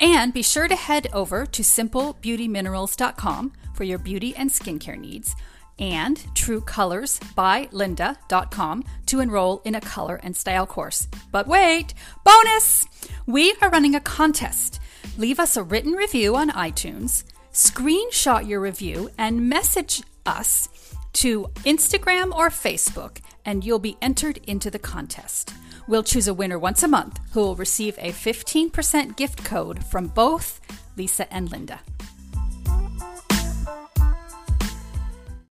And 0.00 0.32
be 0.32 0.42
sure 0.42 0.68
to 0.68 0.76
head 0.76 1.08
over 1.12 1.44
to 1.46 1.62
simplebeautyminerals.com 1.62 3.52
for 3.74 3.84
your 3.84 3.98
beauty 3.98 4.34
and 4.36 4.50
skincare 4.50 4.98
needs 4.98 5.34
and 5.78 6.18
truecolorsbylinda.com 6.34 8.84
to 9.06 9.20
enroll 9.20 9.62
in 9.64 9.74
a 9.74 9.80
color 9.80 10.20
and 10.22 10.36
style 10.36 10.66
course. 10.66 11.08
But 11.30 11.48
wait, 11.48 11.94
bonus! 12.24 12.86
We 13.26 13.54
are 13.60 13.70
running 13.70 13.94
a 13.94 14.00
contest. 14.00 14.80
Leave 15.18 15.38
us 15.40 15.56
a 15.56 15.62
written 15.62 15.92
review 15.92 16.36
on 16.36 16.50
iTunes, 16.50 17.24
screenshot 17.52 18.48
your 18.48 18.60
review, 18.60 19.10
and 19.18 19.48
message 19.48 20.02
us 20.24 20.68
to 21.14 21.48
Instagram 21.64 22.34
or 22.34 22.48
Facebook, 22.48 23.18
and 23.44 23.64
you'll 23.64 23.78
be 23.78 23.98
entered 24.00 24.38
into 24.46 24.70
the 24.70 24.78
contest. 24.78 25.52
We'll 25.88 26.02
choose 26.02 26.28
a 26.28 26.34
winner 26.34 26.58
once 26.58 26.82
a 26.82 26.88
month 26.88 27.18
who 27.32 27.40
will 27.40 27.56
receive 27.56 27.98
a 27.98 28.12
15% 28.12 29.16
gift 29.16 29.44
code 29.44 29.84
from 29.84 30.06
both 30.08 30.60
Lisa 30.96 31.32
and 31.32 31.50
Linda. 31.50 31.80